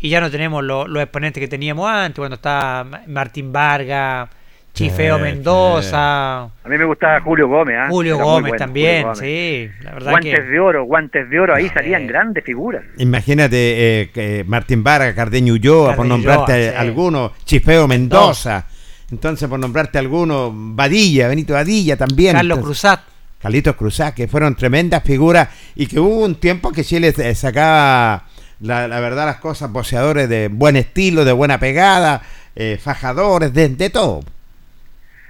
[0.00, 4.30] y ya no tenemos lo- los exponentes que teníamos antes, cuando estaba Ma- Martín Vargas,
[4.78, 7.86] Chifeo Sí, Mendoza, A mí me gustaba Julio Gómez, ¿ah?
[7.88, 9.18] Julio Era Gómez bueno, también, Julio Gómez.
[9.18, 10.42] sí, la verdad Guantes que...
[10.46, 12.06] de oro, guantes de oro, ahí salían Eh.
[12.06, 12.82] grandes figuras.
[12.98, 16.76] Imagínate eh, que Martín Vargas, Cardeño Ulloa, por nombrarte sí.
[16.76, 18.66] algunos, Chifeo Mendoza.
[19.10, 22.34] Entonces, por nombrarte algunos, Vadilla, Benito Vadilla también.
[22.34, 23.00] Carlos Entonces, Cruzat.
[23.40, 28.24] Carlitos Cruzá, que fueron tremendas figuras y que hubo un tiempo que Chile eh, sacaba,
[28.60, 32.20] la, la verdad, las cosas, boxeadores de buen estilo, de buena pegada,
[32.56, 34.20] eh, fajadores, de, de todo.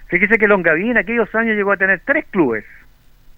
[0.09, 2.65] Fíjese que Longaví en aquellos años llegó a tener tres clubes.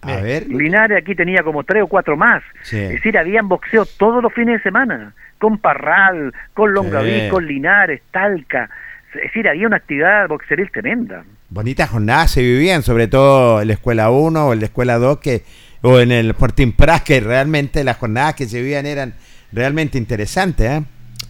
[0.02, 0.48] A ver.
[0.48, 2.42] Linares aquí tenía como tres o cuatro más.
[2.62, 2.78] Sí.
[2.78, 7.28] Es decir, habían boxeo todos los fines de semana, con Parral, con Longaví, Sí.
[7.28, 8.70] con Linares, Talca.
[9.14, 11.24] Es decir, había una actividad boxeril tremenda.
[11.50, 15.18] Bonitas jornadas se vivían, sobre todo en la escuela 1 o en la escuela 2,
[15.18, 15.42] que,
[15.82, 19.14] o en el Fortín Pras, que realmente las jornadas que se vivían eran
[19.52, 20.70] realmente interesantes.
[20.70, 20.82] ¿eh?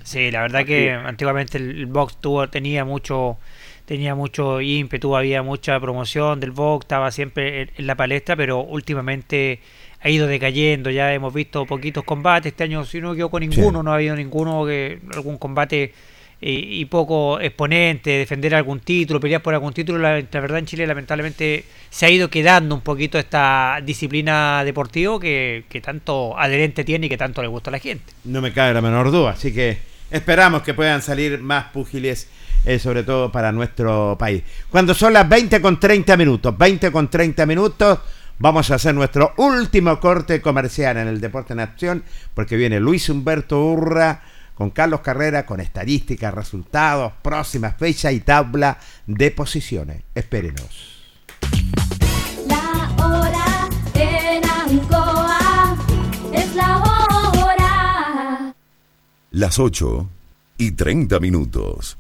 [0.05, 3.39] Sí, la verdad que antiguamente el, el box tuvo, tenía mucho
[3.91, 8.61] tenía mucho ímpetu, había mucha promoción del box, estaba siempre en, en la palestra, pero
[8.61, 9.59] últimamente
[10.01, 13.81] ha ido decayendo, ya hemos visto poquitos combates, este año si no me equivoco ninguno,
[13.81, 13.85] Sí.
[13.85, 15.93] no ha habido ninguno que algún combate
[16.41, 20.67] eh, y poco exponente, defender algún título, pelear por algún título, la, la verdad en
[20.67, 26.85] Chile lamentablemente se ha ido quedando un poquito esta disciplina deportiva que, que tanto adherente
[26.85, 28.13] tiene y que tanto le gusta a la gente.
[28.23, 29.79] No me cabe la menor duda, así que
[30.11, 32.29] esperamos que puedan salir más púgiles,
[32.65, 34.43] eh, sobre todo para nuestro país.
[34.71, 37.99] Cuando son las 20 con 30 minutos, 20 con 30 minutos,
[38.43, 42.03] Vamos a hacer nuestro último corte comercial en el Deporte en Acción,
[42.33, 44.23] porque viene Luis Humberto Urra
[44.55, 50.05] con Carlos Carrera, con estadísticas, resultados, próximas fechas y tabla de posiciones.
[50.15, 51.00] Espérenos.
[59.33, 60.09] Las 8
[60.59, 62.00] y 30 minutos.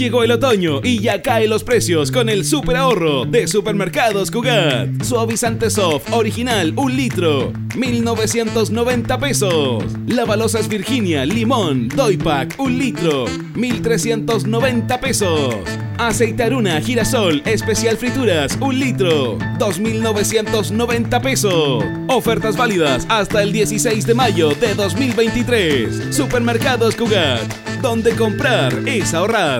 [0.00, 5.02] Llegó el otoño y ya caen los precios con el super ahorro de Supermercados Cugat.
[5.02, 9.84] Suavizante soft original, un litro, 1990 pesos.
[10.06, 15.54] Lavalosas Virginia, limón, Doypack, un litro, 1390 pesos.
[15.98, 21.84] Aceitaruna girasol, especial frituras, un litro, 2990 pesos.
[22.08, 26.14] Ofertas válidas hasta el 16 de mayo de 2023.
[26.16, 27.42] Supermercados Cugat,
[27.82, 29.59] donde comprar es ahorrar.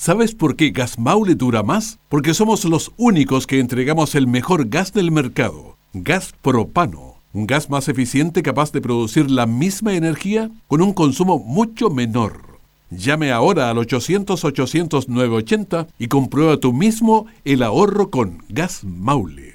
[0.00, 1.98] ¿Sabes por qué Gas Maule dura más?
[2.08, 5.76] Porque somos los únicos que entregamos el mejor gas del mercado.
[5.92, 7.16] Gas propano.
[7.32, 12.60] Un gas más eficiente capaz de producir la misma energía con un consumo mucho menor.
[12.90, 19.54] Llame ahora al 800-800-980 y comprueba tú mismo el ahorro con Gas Maule.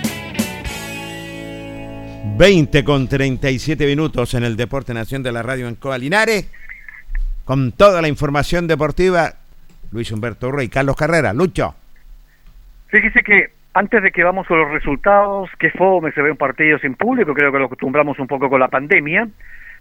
[2.37, 6.49] 20 con 37 minutos en el Deporte Nación de la Radio en Coa Linares.
[7.45, 9.33] Con toda la información deportiva,
[9.91, 11.75] Luis Humberto Rey, Carlos Carrera, Lucho.
[12.87, 16.79] Fíjese que antes de que vamos a los resultados, que fome se ve un partido
[16.79, 19.27] sin público, creo que lo acostumbramos un poco con la pandemia,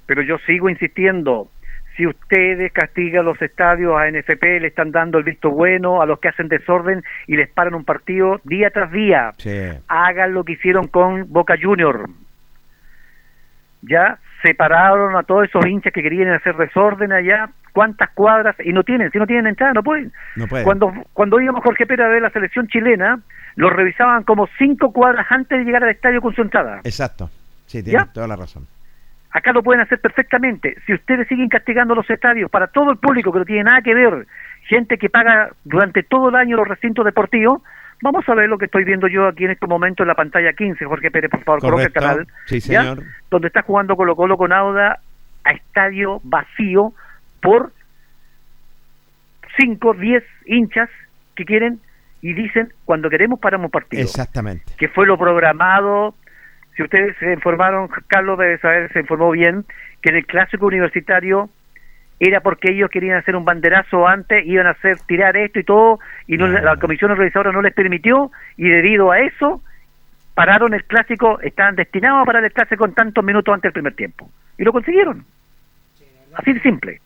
[0.07, 1.49] pero yo sigo insistiendo,
[1.97, 6.19] si ustedes castigan los estadios a NFP, le están dando el visto bueno a los
[6.19, 9.33] que hacen desorden y les paran un partido día tras día.
[9.89, 12.09] Hagan lo que hicieron con Boca Junior.
[13.83, 18.83] Ya separaron a todos esos hinchas que querían hacer desorden allá, cuántas cuadras, y no
[18.83, 20.13] tienen, si no tienen entrada, no pueden.
[20.37, 20.65] No pueden.
[20.65, 23.21] Cuando, cuando íbamos Jorge Pérez a ver la selección chilena,
[23.57, 26.81] lo revisaban como cinco cuadras antes de llegar al estadio con su entrada.
[26.85, 27.31] Exacto.
[27.67, 28.67] Sí, tiene toda la razón.
[29.33, 30.77] Acá lo pueden hacer perfectamente.
[30.87, 33.95] Si ustedes siguen castigando los estadios para todo el público que no tiene nada que
[33.95, 34.27] ver,
[34.67, 37.63] gente que paga durante todo el año los recintos deportivos,
[38.03, 40.53] vamos a ver lo que estoy viendo yo aquí en este momento en la pantalla
[40.53, 40.85] 15.
[40.85, 42.27] Jorge Pérez, por favor, coloque el canal.
[42.47, 42.83] Sí, ¿ya?
[42.83, 43.03] señor.
[43.31, 45.01] Donde está jugando Colo Colo con Auda
[45.45, 46.93] a estadio vacío
[47.41, 47.73] por
[49.59, 50.89] 5, 10 hinchas
[51.35, 51.81] que quieren
[52.23, 54.03] y dicen cuando queremos paramos partido.
[54.03, 54.73] Exactamente.
[54.77, 56.15] Que fue lo programado.
[56.77, 59.65] Si ustedes se informaron, Carlos debe saber, se informó bien,
[60.03, 61.51] que en el clásico universitario
[62.21, 65.99] era porque ellos querían hacer un banderazo antes, iban a hacer tirar esto y todo,
[66.27, 69.63] y no, la comisión organizadora no les permitió, y debido a eso,
[70.35, 73.95] pararon el clásico, estaban destinados a parar el clásico en tantos minutos antes del primer
[73.95, 74.31] tiempo.
[74.59, 75.25] Y lo consiguieron.
[76.35, 77.01] Así de simple.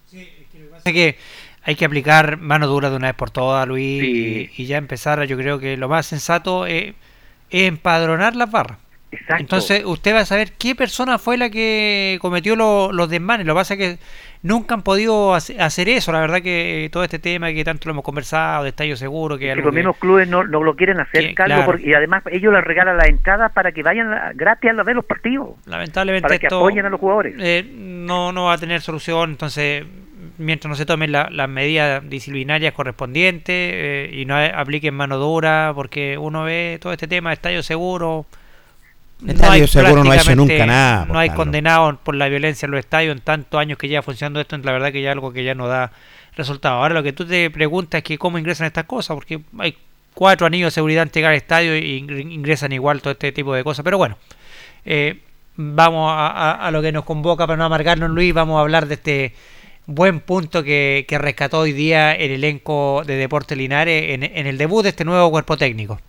[0.77, 1.17] Así que
[1.63, 5.23] hay que aplicar mano dura de una vez por todas, Luis, y, y ya empezar,
[5.25, 6.93] yo creo que lo más sensato es,
[7.51, 8.79] es empadronar las barras.
[9.15, 9.41] Exacto.
[9.41, 13.47] Entonces usted va a saber qué persona fue la que cometió lo- los desmanes.
[13.47, 13.99] Lo que pasa es que
[14.43, 16.13] nunca han podido hace- hacer eso.
[16.13, 19.39] La verdad que eh, todo este tema que tanto lo hemos conversado, de estadio seguro,
[19.39, 21.65] que, que algo los que- mismos clubes no, no lo quieren hacer, Que, claro.
[21.65, 25.05] porque- y además ellos les regalan la entrada para que vayan gratis a ver los
[25.05, 25.51] partidos.
[25.67, 27.35] lamentablemente para que esto, apoyen a los jugadores.
[27.39, 29.31] eh, no, no va a tener solución.
[29.31, 29.85] Entonces,
[30.37, 35.73] mientras no se tomen la- las medidas disciplinarias correspondientes eh, y no apliquen mano dura,
[35.75, 38.27] porque uno ve todo este tema de estadio seguro.
[39.31, 41.45] Estadio seguro no ha hecho nunca nada, No pues, hay Carlos.
[41.45, 44.57] condenados por la violencia en los estadios en tantos años que lleva funcionando esto.
[44.59, 45.93] La verdad que ya algo que ya no da
[46.37, 46.77] resultado.
[46.77, 49.77] Ahora lo que tú te preguntas es que cómo ingresan estas cosas, porque hay
[50.15, 53.55] cuatro anillos de seguridad en llegar al estadio y ingr- ingresan igual todo este tipo
[53.55, 53.85] de cosas.
[53.85, 54.17] Pero bueno,
[54.85, 55.21] eh,
[55.57, 58.35] vamos a, a- a lo que nos convoca para no amargarnos, Luis.
[58.35, 59.33] Vamos a hablar de este
[59.87, 64.57] buen punto que, que rescató hoy día el elenco de Deportes Linares en, en el
[64.59, 66.01] debut de este nuevo cuerpo técnico.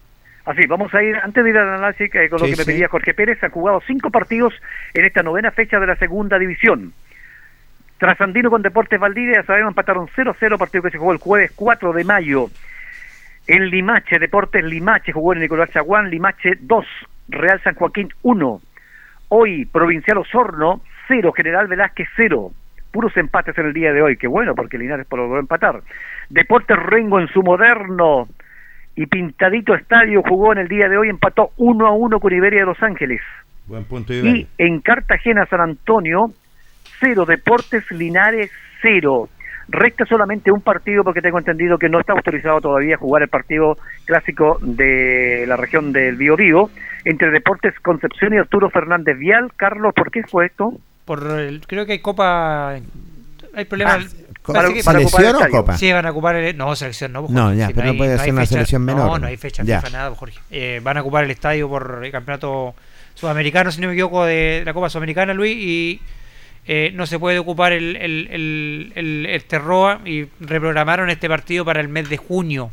[0.46, 2.64] Así, vamos a ir, antes de ir al análisis eh, con lo Sí, que me
[2.64, 2.72] sí.
[2.72, 4.54] pedía Jorge Pérez, ha jugado cinco partidos
[4.94, 6.94] en esta novena fecha de la segunda división.
[7.98, 11.94] Trasandino con Deportes Valdivia, ya sabemos, empataron 0-0, partido que se jugó el jueves 4
[11.94, 12.48] de mayo.
[13.48, 16.86] En Limache, Deportes Limache jugó en Nicolás Chaguán, Limache 2,
[17.30, 18.62] Real San Joaquín 1.
[19.30, 22.52] Hoy, Provincial Osorno 0, General Velázquez 0.
[22.92, 25.82] Puros empates en el día de hoy, qué bueno, porque Linares por logró empatar.
[26.30, 28.28] Deportes Rengo en su moderno
[28.96, 32.62] y pintadito estadio jugó en el día de hoy, empató 1 a 1 con Iberia
[32.62, 33.22] de Los Ángeles.
[33.68, 34.48] Buen punto, Y Iberia.
[34.58, 36.32] en Cartagena, San Antonio,
[37.00, 38.52] cero, Deportes Linares,
[38.82, 39.30] cero.
[39.68, 43.30] Resta solamente un partido porque tengo entendido que no está autorizado todavía a jugar el
[43.30, 46.70] partido clásico de la región del Bío Bío
[47.04, 49.52] entre Deportes Concepción y Arturo Fernández Vial.
[49.56, 50.72] Carlos, ¿por qué fue esto?
[51.06, 52.74] Por el- creo que hay copa.
[53.56, 54.16] Hay problemas.
[54.46, 55.78] Que- para el ¿Selección o copa?
[55.78, 56.56] Sí, van a ocupar el.
[56.58, 57.22] No, selección no.
[57.22, 59.06] pues, No, ya, si pero no puede hay ser una fecha- selección menor.
[59.08, 59.82] No, no hay fecha Ya.
[59.82, 60.40] FIFA, nada, Jorge.
[60.52, 62.76] Eh, van a ocupar el estadio por el campeonato
[63.16, 66.02] sudamericano, si no me equivoco, de la Copa Sudamericana, Luis, y
[66.68, 71.64] eh, no se puede ocupar el, el, el, el- el Terroa y reprogramaron este partido
[71.66, 72.72] para el mes de junio.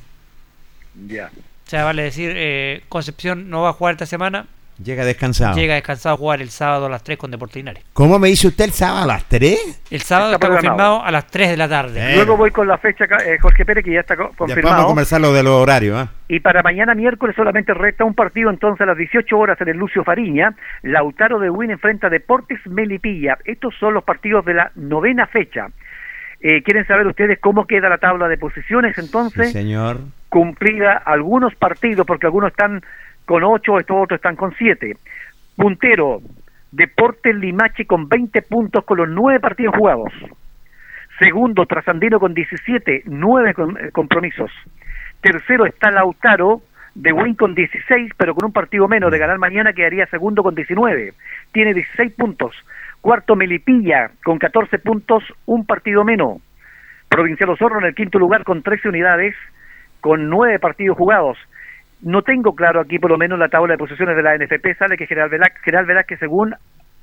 [1.06, 1.30] Ya.
[1.66, 4.46] O sea, vale decir, eh, Concepción no va a jugar esta semana,
[4.82, 5.54] Llega descansado.
[5.56, 7.84] llega descansado a jugar el sábado a las 3 con Deportes Linares.
[7.92, 9.82] ¿Cómo me dice usted el sábado a las 3?
[9.90, 12.14] El sábado Está confirmado a las 3 de la tarde.
[12.16, 14.54] Luego voy con la fecha, eh, Jorge Pérez, que ya está co- Después vamos a
[14.62, 14.86] confirmado.
[14.86, 16.04] conversar lo de los horarios.
[16.04, 16.08] ¿eh?
[16.28, 19.76] Y para mañana miércoles solamente resta un partido entonces a las 18 horas en el
[19.76, 20.54] Lucio Fariña.
[20.82, 23.38] Lautaro de Win enfrenta a Deportes Melipilla.
[23.44, 25.68] Estos son los partidos de la novena fecha.
[26.40, 29.48] Eh, ¿Quieren saber ustedes cómo queda la tabla de posiciones entonces?
[29.48, 29.98] Sí, señor.
[30.28, 32.82] Cumplida algunos partidos, porque algunos están
[33.26, 34.96] con 8, estos otros están con 7.
[35.56, 36.20] Puntero,
[36.70, 40.12] Deportes Limache con 20 puntos con los 9 partidos jugados.
[41.18, 44.50] Segundo, Trasandino con 17, 9 con- eh, compromisos.
[45.20, 46.62] Tercero está Lautaro
[46.94, 50.54] de Win con 16, pero con un partido menos de ganar mañana quedaría segundo con
[50.54, 51.12] 19.
[51.52, 52.54] Tiene 16 puntos.
[53.00, 56.38] Cuarto, Melipilla con 14 puntos, un partido menos.
[57.08, 59.34] Provincial Osorno en el quinto lugar con 13 unidades,
[60.00, 61.38] con 9 partidos jugados.
[62.02, 64.96] No tengo claro aquí por lo menos la tabla de posiciones de la NFP, sale
[64.96, 66.54] que General Velázquez, General Velázquez según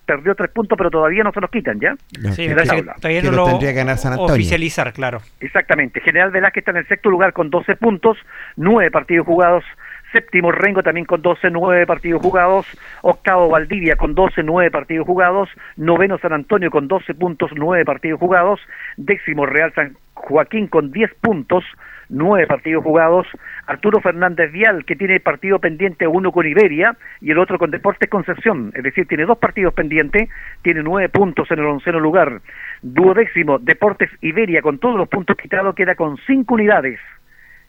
[0.06, 1.96] perdió 3 puntos, pero todavía no se los quitan, ¿ya?
[2.32, 4.34] Sí, la que todavía Que no lo lo tendría que ganar San Antonio.
[4.34, 5.20] oficializar, claro.
[5.40, 6.02] Exactamente.
[6.02, 8.18] General Velázquez está en el sexto lugar con 12 puntos,
[8.56, 9.64] 9 partidos jugados.
[10.12, 12.66] Séptimo Rengo también con 12, 9 partidos jugados.
[13.04, 15.48] Octavo Valdivia con 12, 9 partidos jugados.
[15.78, 18.60] Noveno San Antonio con 12 puntos, 9 partidos jugados.
[18.98, 21.64] Décimo Real San Joaquín con 10 puntos,
[22.10, 23.28] 9 partidos jugados.
[23.66, 28.10] Arturo Fernández Vial, que tiene partido pendiente uno con Iberia y el otro con Deportes
[28.10, 30.30] Concepción, es decir, tiene dos partidos pendientes,
[30.62, 32.42] tiene 9 puntos en el onceno lugar.
[32.82, 37.00] Duodécimo, Deportes Iberia, con todos los puntos quitados, queda con 5 unidades,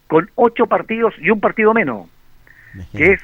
[0.06, 2.08] con 8 partidos y un partido menos,
[2.92, 3.20] que es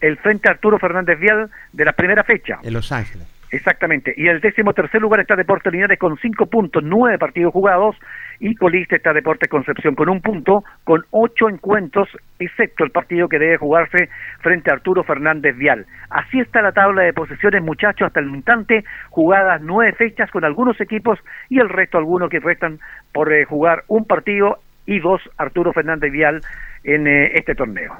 [0.00, 2.58] el frente Arturo Fernández Vial de la primera fecha.
[2.62, 3.26] En Los Ángeles.
[3.50, 4.12] Exactamente.
[4.16, 7.96] Y en el décimo tercer lugar está Deportes Linares con cinco puntos, nueve partidos jugados.
[8.40, 12.08] Y colista está Deportes Concepción con un punto, con ocho encuentros,
[12.38, 14.08] excepto el partido que debe jugarse
[14.40, 15.86] frente a Arturo Fernández Vial.
[16.08, 18.84] Así está la tabla de posiciones, muchachos, hasta el instante.
[19.10, 22.78] Jugadas nueve fechas con algunos equipos y el resto, algunos que restan
[23.12, 26.40] por eh, jugar un partido y dos Arturo Fernández Vial
[26.84, 27.96] en eh, este torneo.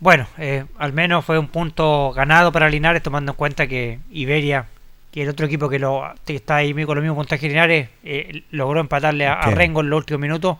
[0.00, 4.66] Bueno, eh, al menos fue un punto ganado para Linares, tomando en cuenta que Iberia,
[5.10, 8.42] que el otro equipo que, lo, que está ahí con los mismos puntajes Linares, eh,
[8.50, 9.40] logró empatarle a.
[9.50, 10.58] Rengo en los últimos minutos.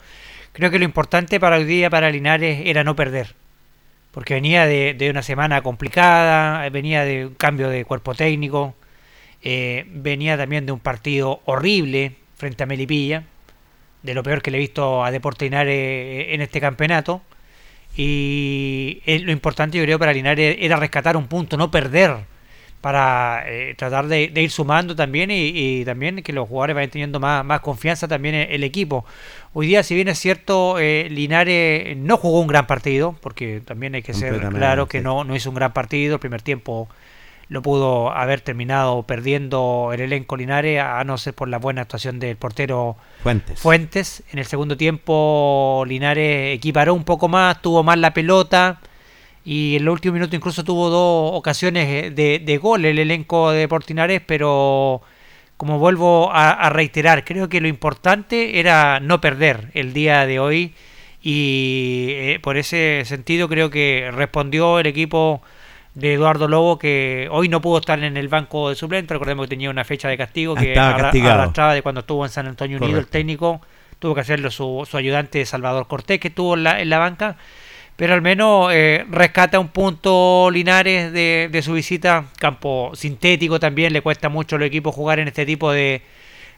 [0.53, 3.35] Creo que lo importante para hoy día para Linares era no perder,
[4.11, 8.75] porque venía de, de una semana complicada, venía de un cambio de cuerpo técnico,
[9.43, 13.25] eh, venía también de un partido horrible frente a Melipilla,
[14.03, 17.23] de lo peor que le he visto a Deportes Linares eh, en este campeonato.
[17.97, 22.17] Y eh, lo importante yo creo para Linares era rescatar un punto, no perder,
[22.81, 26.91] para eh, tratar de, de ir sumando también y, y también que los jugadores vayan
[26.91, 29.05] teniendo más, más confianza también en el equipo.
[29.53, 33.95] Hoy día, si bien es cierto, eh, Linares no jugó un gran partido, porque también
[33.95, 36.89] hay que ser claro que no, no hizo un gran partido, el primer tiempo
[37.49, 42.21] lo pudo haber terminado perdiendo el elenco Linares, a no ser por la buena actuación
[42.21, 43.59] del portero Fuentes.
[43.59, 44.23] Fuentes.
[44.31, 48.81] En el segundo tiempo Linares equiparó un poco más, tuvo más la pelota
[49.45, 53.51] y en los últimos minutos incluso tuvo dos ocasiones eh, de, de gol el elenco
[53.51, 55.01] de Portinares, pero
[55.57, 60.39] como vuelvo a, a reiterar, creo que lo importante era no perder el día de
[60.39, 60.75] hoy
[61.23, 65.43] y eh, por ese sentido creo que respondió el equipo
[65.95, 69.13] de Eduardo Lobo, que hoy no pudo estar en el banco de suplentes.
[69.15, 71.35] Recordemos que tenía una fecha de castigo que arra- castigado.
[71.43, 73.61] arrastraba de cuando estuvo en San Antonio Unido el técnico.
[73.99, 77.37] Tuvo que hacerlo su, su ayudante Salvador Cortés, que estuvo en la, en la banca.
[77.99, 82.27] Pero al menos eh, rescata un punto Linares de, su visita.
[82.39, 86.03] Campo sintético también, le cuesta mucho a los equipos jugar en este tipo de,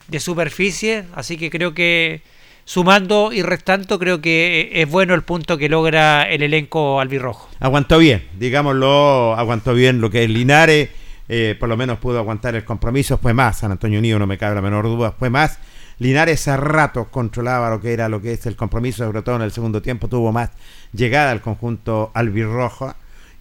[0.08, 1.04] de superficie.
[1.14, 2.20] Así que creo que
[2.66, 7.48] sumando y restando, creo que es bueno el punto que logra el elenco albirrojo.
[7.58, 10.90] Aguantó bien, digámoslo, aguantó bien lo que es Linares,
[11.26, 14.36] eh, por lo menos pudo aguantar el compromiso, fue más, San Antonio Unido no me
[14.36, 15.58] cabe la menor duda, fue más.
[16.00, 19.42] Linares a ratos controlaba lo que era lo que es el compromiso, sobre todo en
[19.42, 20.48] el segundo tiempo tuvo más
[20.94, 22.94] llegada al conjunto albirrojo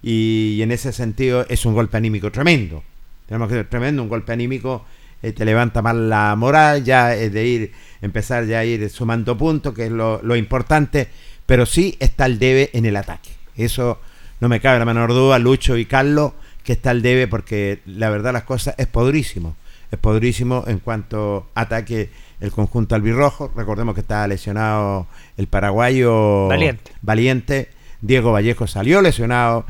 [0.03, 2.83] y, en ese sentido es un golpe anímico tremendo.
[3.27, 4.85] Tenemos que ser tremendo, un golpe anímico
[5.23, 7.71] eh, te levanta más la moral ya es de ir,
[8.01, 11.07] empezar ya a ir sumando puntos, que es lo, lo importante,
[11.45, 13.29] pero sí está el debe en el ataque.
[13.55, 14.01] Eso
[14.41, 16.33] no me cabe la menor duda, Lucho y Carlos,
[16.65, 19.55] que está el debe porque la verdad las cosas es podrísimo.
[19.91, 22.09] Es podrísimo en cuanto ataque
[22.39, 23.51] el conjunto albirrojo.
[23.55, 25.07] Recordemos que estaba lesionado
[25.37, 26.91] el paraguayo Valiente.
[27.01, 27.69] Valiente.
[28.01, 29.65] Diego Vallejo salió lesionado.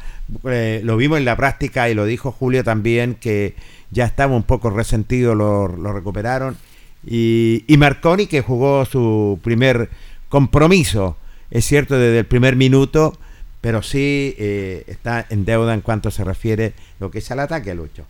[0.46, 3.56] Eh, lo vimos en la práctica y lo dijo Julio también que
[3.92, 6.58] ya estaba un poco resentido, lo, lo recuperaron.
[7.06, 9.90] Y, y Marconi que jugó su primer
[10.28, 11.18] compromiso,
[11.50, 13.18] es cierto, desde el primer minuto,
[13.62, 17.74] pero sí eh, está en deuda en cuanto se refiere lo que es al ataque,
[17.74, 18.06] Lucho.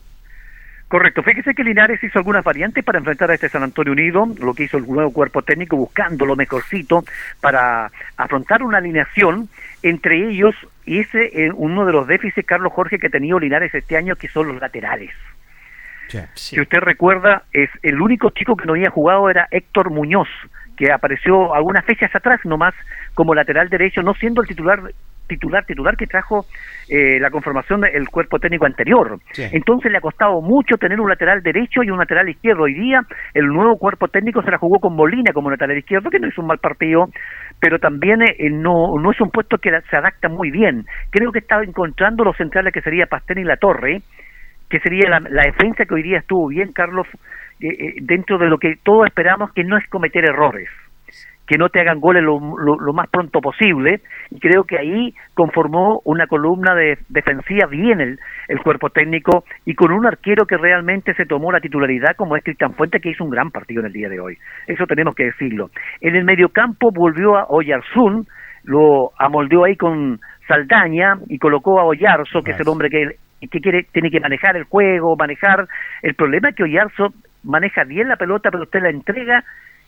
[0.89, 4.55] Correcto, fíjese que Linares hizo algunas variantes para enfrentar a este San Antonio Unido, lo
[4.55, 7.03] que hizo el nuevo cuerpo técnico buscando lo mejorcito
[7.39, 9.49] para afrontar una alineación
[9.83, 10.55] entre ellos
[10.87, 14.15] y ese eh, uno de los déficits, Carlos Jorge, que ha tenido Linares este año,
[14.15, 15.11] que son los laterales.
[16.33, 20.27] Si usted recuerda, es el único chico que no había jugado era Héctor Muñoz,
[20.75, 22.73] que apareció algunas fechas atrás nomás
[23.13, 24.81] como lateral derecho, no siendo el titular
[25.29, 26.45] titular titular que trajo
[26.89, 29.17] eh, la conformación del cuerpo técnico anterior.
[29.31, 29.43] Sí.
[29.53, 32.63] Entonces le ha costado mucho tener un lateral derecho y un lateral izquierdo.
[32.63, 33.03] Hoy día
[33.33, 36.41] el nuevo cuerpo técnico se la jugó con Molina como lateral izquierdo, que no hizo
[36.41, 37.07] un mal partido,
[37.61, 40.85] pero también eh, no, no es un puesto que la- se adapta muy bien.
[41.11, 44.01] Creo que estaba encontrando los centrales que sería Pastén y La Torre,
[44.69, 47.07] que sería la, la defensa que hoy día estuvo bien, Carlos,
[47.59, 50.69] eh, eh, dentro de lo que todos esperamos, que no es cometer errores,
[51.49, 55.15] que no te hagan goles lo, lo- lo más pronto posible, y creo que ahí
[55.33, 60.57] conformó una columna de defensiva bien el, el cuerpo técnico, y con un arquero que
[60.57, 63.87] realmente se tomó la titularidad, como es Cristian Fuente, que hizo un gran partido en
[63.87, 64.37] el día de hoy.
[64.67, 65.71] Eso tenemos que decirlo.
[66.01, 68.27] En el mediocampo volvió a Oyarzún,
[68.65, 73.15] lo amoldeó ahí con Saldaña y colocó a Oyarzo, que es el hombre que,
[73.49, 75.67] que quiere, tiene que manejar el juego, manejar.
[76.03, 77.11] El problema es que Oyarzo
[77.43, 79.43] maneja bien la pelota, pero usted la entrega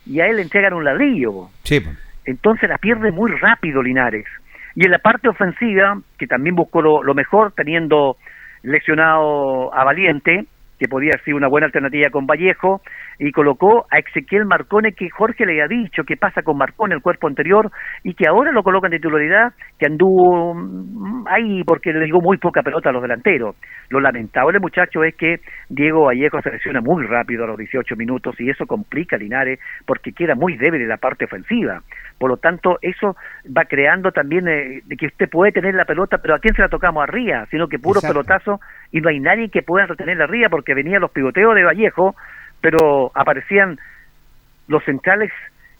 [0.06, 1.50] y a él le entregan un ladrillo.
[1.64, 1.96] Sí, pues.
[2.24, 4.26] Entonces la pierde muy rápido Linares.
[4.74, 8.16] Y en la parte ofensiva, que también buscó lo, lo mejor, teniendo
[8.62, 10.46] lesionado a Valiente,
[10.78, 12.80] que podía ser una buena alternativa con Vallejo,
[13.24, 17.02] y colocó a Ezequiel Marcone, que Jorge le había dicho que pasa con Marcone el
[17.02, 17.70] cuerpo anterior,
[18.02, 22.38] y que ahora lo coloca en titularidad, que anduvo mm, ahí porque le dio muy
[22.38, 23.54] poca pelota a los delanteros.
[23.90, 25.36] Lo lamentable, muchacho, es que
[25.68, 29.60] Diego Vallejo se lesiona muy rápido a los 18 minutos, y eso complica a Linares,
[29.86, 31.80] porque queda muy débil en la parte ofensiva.
[32.18, 33.14] Por lo tanto, eso
[33.46, 36.62] va creando también eh, de que usted puede tener la pelota, pero ¿a quién se
[36.62, 37.46] la tocamos arriba?
[37.52, 38.14] Sino que puro Exacto.
[38.14, 42.16] pelotazo y no hay nadie que pueda retenerla arriba porque venían los pivoteos de Vallejo,
[42.62, 43.78] pero aparecían
[44.68, 45.30] los centrales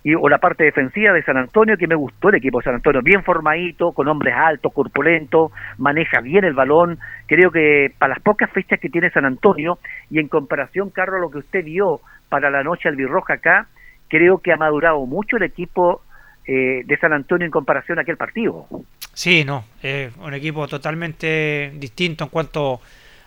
[0.04, 2.74] y, o la parte defensiva de San Antonio, que me gustó el equipo de San
[2.74, 6.98] Antonio, bien formadito, con hombres altos, corpulentos, maneja bien el balón.
[7.26, 9.78] Creo que para las pocas fechas que tiene San Antonio,
[10.10, 13.68] y en comparación, Carlos, lo que usted vio para la noche albirroja acá,
[14.08, 16.02] creo que ha madurado mucho el equipo
[16.46, 18.66] eh, de San Antonio en comparación a aquel partido.
[19.14, 22.78] Sí, no, eh, un equipo totalmente distinto en cuanto a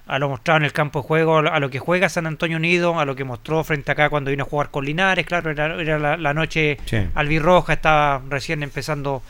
[0.07, 3.06] lo mostrado en el campo de juego, a lo que juega San Antonio Unido, a
[3.06, 6.15] lo que mostró frente acá cuando vino a jugar con Linares, claro, era, era la,
[6.18, 6.98] la noche Sí.
[7.15, 9.23] albirroja, estaba recién empezando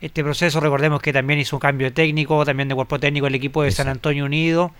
[0.00, 3.34] este proceso, recordemos que también hizo un cambio de técnico, también de cuerpo técnico el
[3.34, 4.70] equipo de San Antonio Unido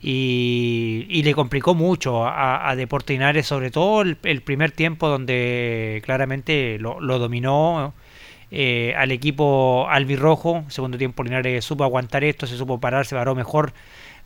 [0.00, 5.08] y, y le complicó mucho a, a Deportes Linares, sobre todo el, el primer tiempo
[5.08, 7.92] donde claramente lo, lo dominó
[8.50, 10.64] eh, al equipo albirrojo.
[10.68, 13.72] Segundo tiempo Linares supo aguantar esto, se supo parar, se paró mejor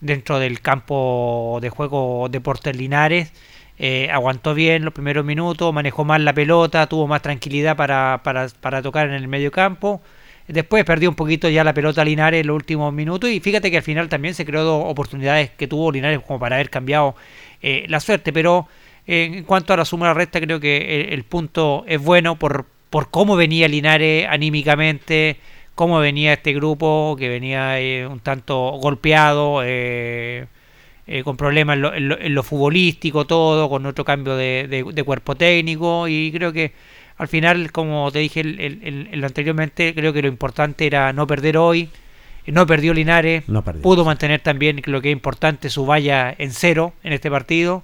[0.00, 3.32] dentro del campo de juego Deportes Linares.
[3.78, 8.48] Eh, aguantó bien los primeros minutos, manejó más la pelota, tuvo más tranquilidad para, para,
[8.60, 10.00] para tocar en el medio campo.
[10.48, 13.78] Después perdió un poquito ya la pelota Linares en los últimos minutos y fíjate que
[13.78, 17.16] al final también se creó dos oportunidades que tuvo Linares como para haber cambiado
[17.60, 18.68] eh, la suerte, pero
[19.06, 22.00] eh, en cuanto a la suma de la resta creo que el, el punto es
[22.00, 25.36] bueno por, por cómo venía Linares anímicamente,
[25.76, 30.46] cómo venía este grupo, que venía eh, un tanto golpeado, eh,
[31.06, 34.66] eh, con problemas en lo, en lo- en lo futbolístico, todo, con otro cambio de,
[34.68, 36.72] de- de cuerpo técnico, y creo que
[37.18, 41.12] al final, como te dije el- el- el- el anteriormente, creo que lo importante era
[41.12, 41.88] no perder hoy,
[42.46, 46.92] no perdió Linares, No pudo mantener también lo que es importante su valla en cero
[47.04, 47.82] en este partido.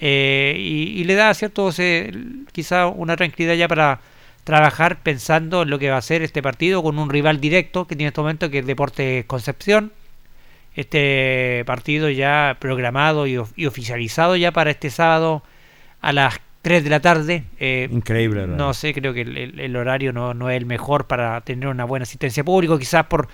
[0.00, 2.12] Eh, y, y le da cierto se-
[2.52, 4.00] quizá una tranquilidad ya para
[4.48, 7.94] trabajar pensando en lo que va a ser este partido con un rival directo que
[7.96, 9.92] tiene en este momento que es Deportes Concepción
[10.74, 15.42] este partido ya programado y, of- y oficializado ya para este sábado
[16.00, 18.40] a las 3 de la tarde eh, Increíble.
[18.42, 18.56] ¿verdad?
[18.56, 21.68] no sé, creo que el, el- el horario no, no es el mejor para tener
[21.68, 23.28] una buena asistencia pública, quizás por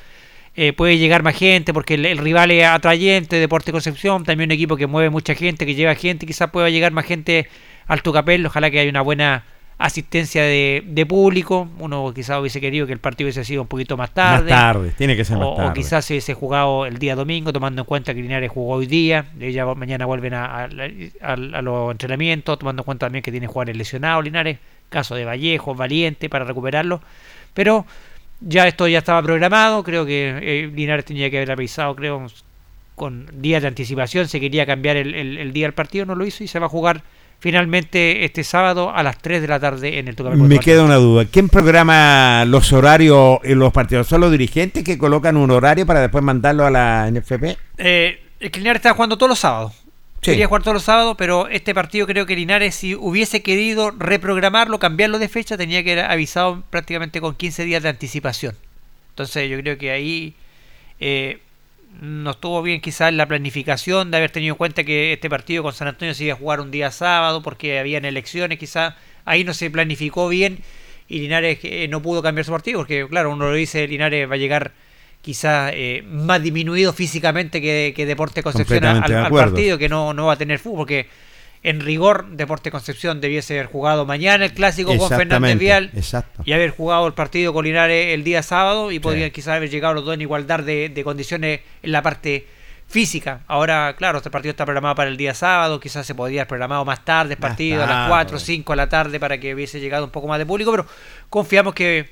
[0.56, 4.52] eh, puede llegar más gente porque el, el rival es atrayente, Deporte Concepción, también un
[4.52, 7.48] equipo que mueve mucha gente, que lleva gente, quizás pueda llegar más gente
[7.86, 9.44] al Tucapel, ojalá que haya una buena
[9.76, 13.96] asistencia de, de público, uno quizás hubiese querido que el partido hubiese sido un poquito
[13.96, 15.72] más tarde, Más tarde, tiene que ser más o, o tarde.
[15.74, 19.26] quizás se hubiese jugado el día domingo, tomando en cuenta que Linares jugó hoy día,
[19.38, 20.68] ya mañana vuelven a, a-
[21.22, 25.24] a- a los entrenamientos, tomando en cuenta también que tiene jugadores lesionados Linares, caso de
[25.24, 27.00] Vallejo, Valiente, para recuperarlo,
[27.52, 27.84] pero
[28.40, 32.26] ya esto ya estaba programado, creo que eh, Linares tenía que haber avisado, creo,
[32.94, 36.24] con días de anticipación, se quería cambiar el, el- el día del partido, no lo
[36.24, 37.02] hizo y se va a jugar
[37.44, 40.94] finalmente este sábado a las 3 de la tarde en el Tucapel Me queda una
[40.94, 41.26] duda.
[41.26, 44.06] ¿Quién programa los horarios en los partidos?
[44.06, 47.58] ¿Son los dirigentes que colocan un horario para después mandarlo a la NFP?
[47.76, 49.74] Eh, el Linares está jugando todos los sábados.
[50.22, 50.30] Sí.
[50.30, 54.78] Quería jugar todos los sábados, pero este partido creo que Linares, si hubiese querido reprogramarlo,
[54.78, 58.56] cambiarlo de fecha, tenía que haber avisado prácticamente con 15 días de anticipación.
[59.10, 60.34] Entonces yo creo que ahí
[60.98, 61.40] eh,
[62.00, 65.72] no estuvo bien quizás la planificación de haber tenido en cuenta que este partido con
[65.72, 68.94] San Antonio se iba a jugar un día sábado porque habían elecciones, quizás
[69.24, 70.58] ahí no se planificó bien
[71.08, 74.34] y Linares eh, no pudo cambiar su partido porque claro, uno lo dice, Linares va
[74.34, 74.72] a llegar
[75.22, 80.12] quizás eh, más disminuido físicamente que, que Deporte Concepción al, de al partido, que no,
[80.12, 81.06] no va a tener fútbol, porque
[81.64, 86.42] en rigor Deporte Concepción debiese haber jugado mañana el clásico con Fernández Vial exacto.
[86.44, 89.32] y haber jugado el partido con Linares el día sábado y podrían Sí.
[89.32, 92.46] quizás haber llegado los dos en igualdad de, de condiciones en la parte
[92.86, 93.40] física.
[93.48, 96.84] Ahora, claro, este partido está programado para el día sábado, quizás se podría haber programado
[96.84, 98.08] más tarde el partido, a las tarde.
[98.10, 100.70] 4 o 5 de la tarde para que hubiese llegado un poco más de público,
[100.70, 100.86] pero
[101.30, 102.10] confiamos que,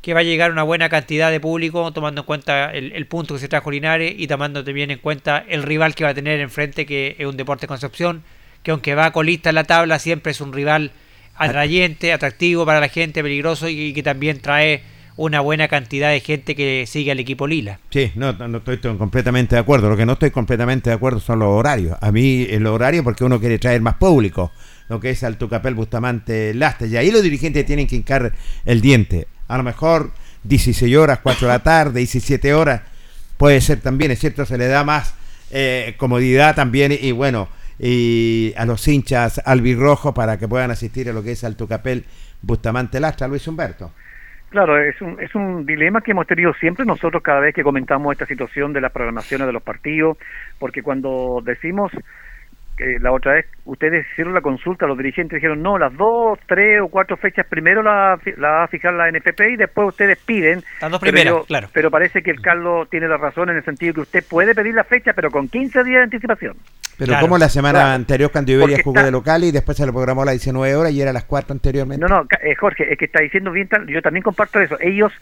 [0.00, 3.34] que va a llegar una buena cantidad de público, tomando en cuenta el, el punto
[3.34, 6.40] que se trajo Linares y tomando también en cuenta el rival que va a tener
[6.40, 8.22] enfrente, que es un Deporte Concepción,
[8.64, 10.90] que aunque va colista en la tabla, siempre es un rival
[11.36, 14.82] atrayente, atractivo para la gente, peligroso y, que también trae
[15.16, 17.78] una buena cantidad de gente que sigue al equipo Lila.
[17.90, 19.88] Sí, no, no estoy, estoy completamente de acuerdo.
[19.88, 21.96] Lo que no estoy completamente de acuerdo son los horarios.
[22.00, 24.50] A mí el horario porque uno quiere traer más público,
[24.88, 26.88] lo que es al Tucapel Bustamante Lastre.
[26.88, 28.32] Y ahí los dirigentes tienen que hincar
[28.64, 29.28] el diente.
[29.46, 30.10] A lo mejor
[30.44, 32.80] 16 horas, 4 de la tarde, 17 horas,
[33.36, 35.14] puede ser también, es cierto, se le da más
[35.50, 37.48] eh, comodidad también y bueno,
[37.78, 42.04] y a los hinchas albirrojos para que puedan asistir a lo que es al Tucapel
[42.42, 43.92] Bustamante Lastra, Luis Humberto.
[44.50, 48.12] Claro, es un, es un dilema que hemos tenido siempre nosotros cada vez que comentamos
[48.12, 50.16] esta situación de las programaciones de los partidos,
[50.60, 51.90] porque cuando decimos
[52.76, 56.80] que la otra vez ustedes hicieron la consulta, los dirigentes dijeron, no, las dos, tres
[56.82, 60.62] o cuatro fechas primero la, la va a fijar la NFP y después ustedes piden.
[60.80, 61.68] Las dos pero primeras, yo- claro.
[61.72, 64.74] Pero parece que el Carlos tiene la razón en el sentido que usted puede pedir
[64.74, 66.56] la fecha, pero con 15 días de anticipación.
[66.98, 67.94] Pero Claro, como la semana claro.
[67.94, 70.34] anterior cuando Iberia Porque jugó está- de local y después se lo programó a las
[70.34, 72.04] 19 horas y era a las 4 anteriormente.
[72.04, 74.76] No, no, eh, Jorge, es que está diciendo bien, tal- yo también comparto eso.
[74.80, 75.12] Ellos,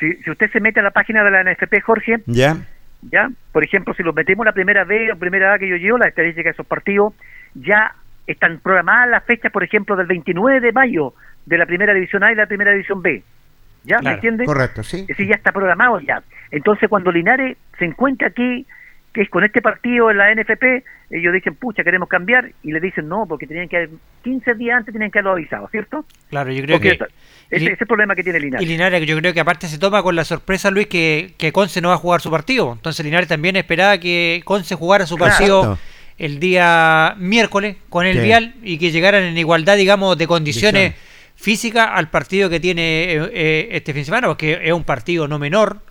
[0.00, 2.56] si, si usted se mete a la página de la NFP, Jorge, ¿Ya?
[3.02, 5.98] Ya, por ejemplo, si los metemos la primera vez o primera A que yo llevo,
[5.98, 7.14] las estadísticas de esos partidos,
[7.54, 7.94] ya
[8.26, 11.14] están programadas las fechas, por ejemplo, del 29 de mayo
[11.46, 13.22] de la primera división A y la primera división B.
[13.84, 13.96] ¿Ya?
[13.96, 14.44] ¿Me Claro, entiende?
[14.44, 15.00] Correcto, sí.
[15.02, 16.22] Es decir, ya está programado ya.
[16.50, 18.66] Entonces, cuando Linares se encuentra aquí,
[19.18, 22.78] que es con este partido en la NFP, ellos dicen, pucha, queremos cambiar, y le
[22.78, 23.90] dicen, no, porque tenían que haber,
[24.22, 26.04] 15 días antes tenían que haberlo avisado, ¿cierto?
[26.30, 27.04] Claro, yo creo Porque que...
[27.50, 28.64] ese, ese es el problema que tiene Linares.
[28.64, 31.80] Y Linares, yo creo que aparte se toma con la sorpresa, Luis, que, que Conce
[31.80, 32.72] no va a jugar su partido.
[32.72, 35.76] Entonces Linares también esperaba que Conce jugara su partido
[36.16, 38.20] el día miércoles con el.
[38.20, 41.34] Vial y que llegaran en igualdad, digamos, de condiciones Condiciones.
[41.34, 45.26] físicas al partido que tiene eh, eh, este fin de semana, porque es un partido
[45.26, 45.87] no menor.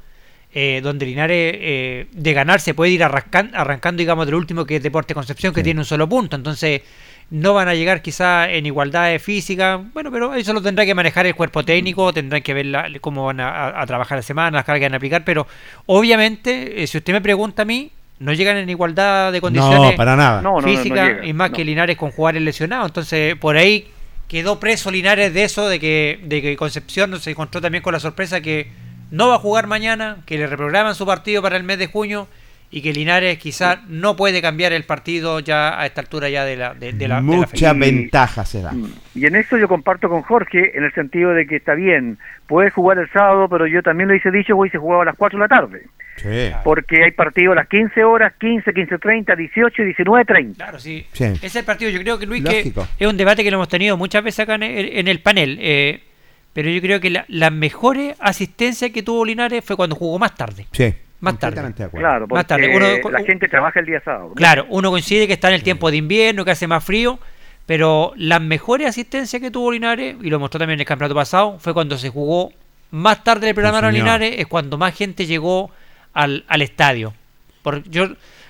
[0.59, 4.77] Eh, donde Linares eh, de ganar se puede ir arrancan- arrancando, digamos, del último que
[4.77, 5.65] es Deporte Concepción, que Sí.
[5.65, 6.35] tiene un solo punto.
[6.35, 6.81] Entonces,
[7.29, 9.79] no van a llegar quizá en igualdad de física.
[9.93, 13.25] Bueno, pero eso lo tendrá que manejar el cuerpo técnico, tendrán que ver la- cómo
[13.25, 15.23] van a, a- a trabajar la semana, las cargas que van a aplicar.
[15.23, 15.45] Pero
[15.85, 19.95] obviamente, eh, si usted me pregunta a mí, no llegan en igualdad de condiciones No,
[19.95, 20.41] para nada.
[20.41, 21.55] No, no, no, físicas y más no.
[21.57, 22.87] que Linares con jugadores lesionados.
[22.87, 23.87] Entonces, por ahí
[24.27, 27.99] quedó preso Linares de eso, de que, de que Concepción se encontró también con la
[27.99, 28.71] sorpresa que
[29.11, 32.27] no va a jugar mañana, que le reprograman su partido para el mes de junio
[32.69, 36.57] y que Linares quizás no puede cambiar el partido ya a esta altura ya de
[36.57, 38.73] la, de, de la, de la Mucha ventaja se da.
[39.15, 42.73] Y en eso yo comparto con Jorge en el sentido de que está bien, puedes
[42.73, 45.39] jugar el sábado, pero yo también lo hice dicho, hoy se jugaba a las 4
[45.39, 45.83] de la tarde.
[46.17, 46.51] Sí.
[46.63, 50.55] Porque hay partidos a las 15 horas, 15, 15.30, 18 y 19.30.
[50.55, 51.05] Claro, sí.
[51.13, 51.23] Sí.
[51.23, 51.91] Ese es el partido.
[51.91, 54.55] Yo creo que Luis, que es un debate que lo hemos tenido muchas veces acá
[54.55, 55.57] en el, en el panel.
[55.61, 56.01] eh,
[56.57, 60.33] pero yo creo que la, la mejor asistencia que tuvo Linares fue cuando jugó más
[60.33, 60.65] tarde.
[60.71, 60.91] Sí.
[61.19, 61.71] Más tarde.
[61.91, 64.33] Claro, porque Más tarde, uno- la gente trabaja el día sábado.
[64.35, 67.19] Claro, uno coincide que está en el tiempo de invierno, que hace más frío,
[67.67, 71.59] pero las mejores asistencias que tuvo Linares, y lo mostró también en el campeonato pasado,
[71.59, 72.51] fue cuando se jugó
[72.89, 73.93] más tarde el programa señor.
[73.93, 75.69] Linares, es cuando más gente llegó
[76.13, 77.13] al, al estadio.
[77.61, 78.07] Por, yo,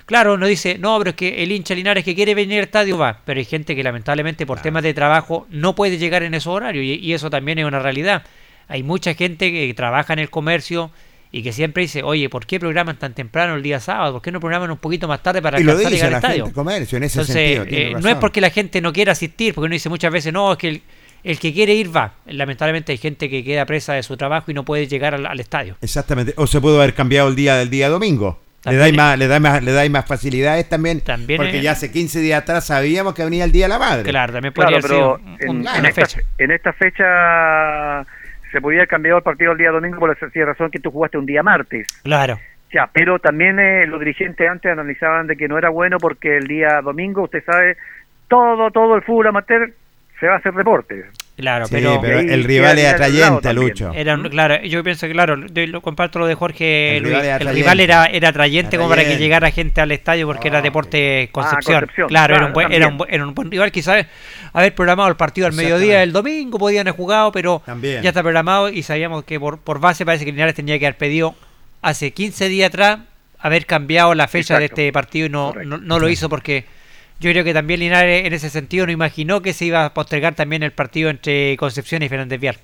[0.08, 2.98] claro, uno dice, no, pero es que el hincha Linares que quiere venir al estadio
[2.98, 6.52] va, pero hay gente que lamentablemente por temas de trabajo no puede llegar en esos
[6.52, 8.24] horarios, y, y eso también es una realidad.
[8.66, 10.90] Hay mucha gente que trabaja en el comercio
[11.30, 14.14] y que siempre dice, oye, ¿por qué programan tan temprano el día sábado?
[14.14, 16.10] ¿Por qué no programan un poquito más tarde para Y lo alcanzar a dice llegar
[16.10, 16.44] la al estadio?
[16.46, 17.66] gente comercio en ese Entonces, sentido.
[17.66, 20.32] tiene eh, no es porque la gente no quiera asistir, porque uno dice muchas veces,
[20.32, 20.82] no, es que el,
[21.24, 22.14] el que quiere ir va.
[22.26, 25.38] Lamentablemente hay gente que queda presa de su trabajo y no puede llegar al, al
[25.38, 25.76] estadio.
[25.82, 26.32] Exactamente.
[26.36, 28.40] O se pudo haber cambiado el día del día domingo.
[28.64, 31.72] Le dais más, le dais más, le dais más facilidades también, También porque es- ya
[31.72, 34.02] hace 15 días atrás sabíamos que venía el Día de la Madre.
[34.10, 36.20] Claro, también Claro, podría pero haber sido en, un- en una esta, fecha.
[36.38, 38.04] en esta fecha
[38.50, 40.90] se podía haber cambiado el partido el día domingo por la sencilla razón que tú
[40.90, 41.86] jugaste un día martes.
[42.02, 42.38] Claro.
[42.72, 46.46] Ya, pero también eh, los dirigentes antes analizaban de que no era bueno porque el
[46.46, 47.76] día domingo, usted sabe,
[48.28, 49.72] todo, todo el fútbol amateur
[50.20, 51.04] se va a hacer deporte.
[51.38, 53.52] Claro, Sí, pero, el rival es atrayente.
[53.52, 53.92] Lucho.
[53.94, 57.12] era un- claro, yo pienso que claro, yo lo comparto lo de Jorge El Luis,
[57.14, 57.62] rival era el atrayente.
[57.62, 61.76] rival era, era atrayente como para que llegara gente al estadio porque era Deporte Concepción.
[61.76, 64.04] Ah, Concepción, claro, era, un buen, era, un, buen- era un buen rival, quizás
[64.52, 68.02] haber programado el partido al mediodía del domingo, podían haber jugado, pero También.
[68.02, 70.98] ya está programado y sabíamos que por, por base parece que Linares tenía que haber
[70.98, 71.36] pedido
[71.82, 72.98] hace 15 días atrás
[73.38, 76.64] haber cambiado la fecha de este partido y no, no lo hizo porque
[77.20, 80.34] yo creo que también Linares en ese sentido no imaginó que se iba a postergar
[80.34, 82.56] también el partido entre Concepción y Fernández Vial.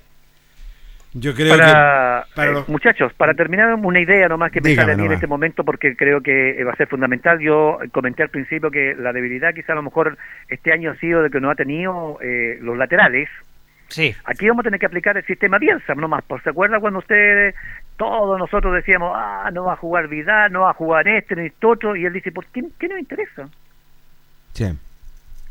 [1.17, 4.69] Yo creo para, que para eh, los- muchachos, para terminar una idea nomás que me
[4.71, 7.39] Dígame sale a mí en este momento porque creo que va a ser fundamental.
[7.39, 10.17] Yo comenté al principio que la debilidad quizá a lo mejor
[10.49, 13.29] este año ha sido de que no ha tenido eh, los laterales.
[13.87, 14.13] Sí.
[14.25, 16.23] Aquí vamos a tener que aplicar el sistema Bielsa nomás.
[16.43, 17.55] ¿Se acuerda cuando ustedes,
[17.97, 21.45] todos nosotros decíamos, ah, no va a jugar Vidal, no va a jugar este ni
[21.45, 21.95] este otro?
[21.95, 23.47] Y él dice, ¿por qué, qué nos interesa?
[24.55, 24.65] Sí.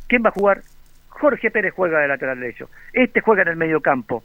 [0.08, 0.62] ¿Quién va a jugar?
[1.08, 2.68] Jorge Pérez juega de lateral derecho.
[2.92, 4.24] Este juega en el medio campo.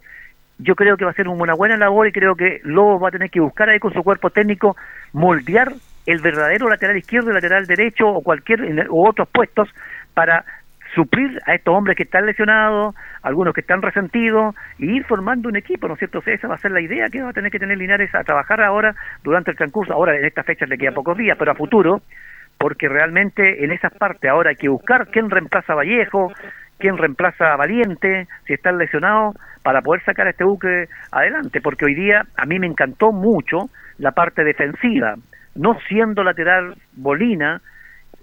[0.58, 3.12] Yo creo que va a ser una buena labor y creo que Lobo va a
[3.12, 4.76] tener que buscar ahí con su cuerpo técnico
[5.12, 5.72] moldear
[6.06, 9.68] el verdadero lateral izquierdo lateral derecho o cualquier u otros puestos
[10.14, 10.44] para
[10.94, 15.56] suplir a estos hombres que están lesionados, algunos que están resentidos, y ir formando un
[15.56, 16.18] equipo, ¿no es cierto?
[16.18, 18.14] O sea, esa va a ser la idea que va a tener que tener Linares
[18.14, 19.92] a trabajar ahora durante el transcurso.
[19.92, 22.02] Ahora, en estas fechas le quedan pocos días, pero a futuro,
[22.60, 26.30] porque realmente en esas partes ahora hay que buscar quién reemplaza a Vallejo,
[26.78, 31.86] quién reemplaza a Valiente, si están lesionados, para poder sacar a este buque adelante, porque
[31.86, 35.14] hoy día a mí me encantó mucho la parte defensiva,
[35.54, 37.62] no siendo lateral Bolina,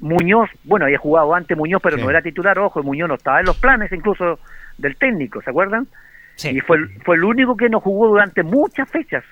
[0.01, 2.03] Muñoz, bueno, había jugado antes Muñoz, pero Sí.
[2.03, 4.39] no era titular, ojo, Muñoz no estaba en los planes incluso
[4.77, 5.87] del técnico, ¿se acuerdan?
[6.35, 6.49] Sí.
[6.55, 9.23] Y fue, fue el único que no jugó durante muchas fechas.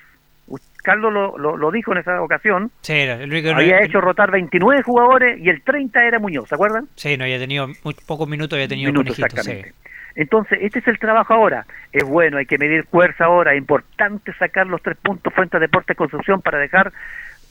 [0.48, 3.60] U- Carlos lo, lo, lo dijo en esa ocasión, Sí, era el único que no-
[3.60, 6.86] había hecho rotar 29 jugadores y el 30 era Muñoz, ¿se acuerdan?
[6.94, 9.50] Sí, no había tenido muy pocos minutos, había tenido Minutos, conejitos, sí.
[9.50, 9.86] exactamente.
[10.14, 11.66] Entonces, este es el trabajo ahora.
[11.92, 13.52] Es bueno, hay que medir fuerza ahora.
[13.52, 16.90] Es importante sacar los tres puntos frente a Deportes Construcción para dejar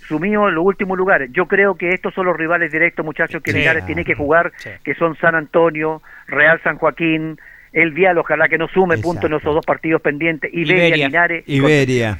[0.08, 1.30] sumido en los últimos lugares.
[1.32, 3.60] Yo creo que estos son los rivales directos, muchachos, que Sí.
[3.60, 4.70] Linares tiene que jugar, Sí.
[4.84, 7.38] que son San Antonio, Real San Joaquín,
[7.72, 11.08] El Vial, ojalá que no sume puntos en esos dos partidos pendientes, Iberia, Iberia.
[11.08, 11.44] Linares.
[11.48, 12.18] Iberia.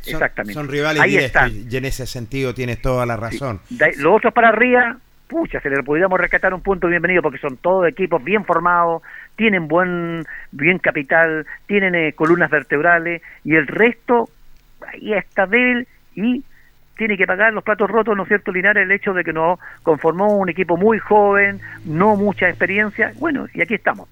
[0.00, 0.54] Son, Exactamente.
[0.54, 1.70] son rivales Ahí directos están.
[1.72, 3.60] y en ese sentido tienes toda la razón.
[3.68, 4.96] De- los otros para arriba,
[5.26, 9.02] pucha, se le pudiéramos rescatar un punto bienvenido porque son todos equipos bien formados,
[9.36, 14.28] tienen buen bien capital, tienen eh, columnas vertebrales y el resto
[14.86, 16.42] ahí está débil y
[16.96, 18.82] tiene que pagar los platos rotos, ¿no es cierto, Linares?
[18.84, 23.12] El hecho de que no conformó un equipo muy joven, no mucha experiencia.
[23.20, 24.08] Bueno, y aquí estamos.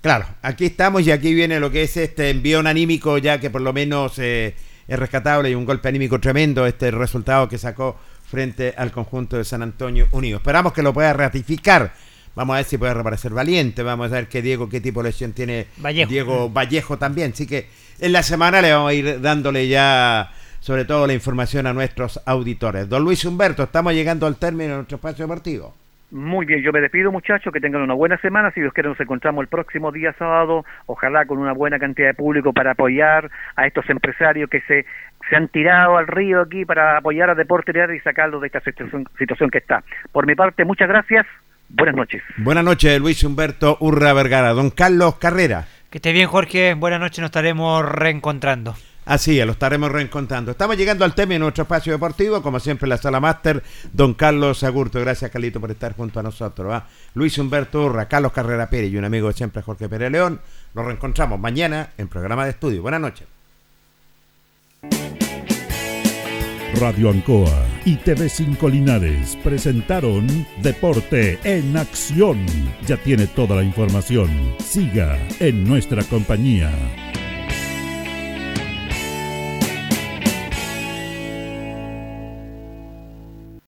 [0.00, 3.60] Claro, aquí estamos y aquí viene lo que es este envío anímico ya que por
[3.60, 4.54] lo menos eh,
[4.88, 7.96] es rescatable y un golpe anímico tremendo este resultado que sacó
[8.28, 10.38] frente al conjunto de San Antonio Unido.
[10.38, 11.94] Esperamos que lo pueda ratificar.
[12.34, 15.08] Vamos a ver si puede reaparecer Valiente, vamos a ver qué Diego, qué tipo de
[15.08, 16.10] lesión tiene Vallejo.
[16.10, 17.32] Diego Vallejo también.
[17.32, 17.68] Así que
[17.98, 20.30] en la semana le vamos a ir dándole ya
[20.60, 22.88] sobre todo la información a nuestros auditores.
[22.88, 25.74] Don Luis Humberto, estamos llegando al término de nuestro espacio deportivo.
[26.10, 29.00] Muy bien, yo me despido muchachos, que tengan una buena semana, si Dios quiere nos
[29.00, 33.66] encontramos el próximo día sábado, ojalá con una buena cantidad de público para apoyar a
[33.66, 34.86] estos empresarios que se
[35.28, 39.06] se han tirado al río aquí para apoyar a Deporte y sacarlo de esta situación,
[39.18, 39.82] situación que está.
[40.12, 41.26] Por mi parte, muchas gracias.
[41.68, 42.22] Buenas noches.
[42.36, 44.50] Buenas noches, Luis Humberto Urra Vergara.
[44.50, 45.66] Don Carlos Carrera.
[45.90, 46.74] Que esté bien, Jorge.
[46.74, 48.74] Buenas noches, nos estaremos reencontrando.
[49.06, 50.50] Así es, lo estaremos reencontrando.
[50.50, 53.62] Estamos llegando al tema de nuestro espacio deportivo, como siempre la sala máster,
[53.92, 55.00] don Carlos Agurto.
[55.00, 56.82] Gracias, Carlito, por estar junto a nosotros.
[57.14, 60.40] Luis Humberto Urra, Carlos Carrera Pérez y un amigo de siempre, Jorge Pérez León.
[60.74, 62.82] Nos reencontramos mañana en programa de estudio.
[62.82, 63.28] Buenas noches.
[66.80, 70.26] Radio Ancoa y TV5 Linares presentaron
[70.62, 72.44] Deporte en Acción.
[72.86, 74.28] Ya tiene toda la información.
[74.58, 76.72] Siga en nuestra compañía.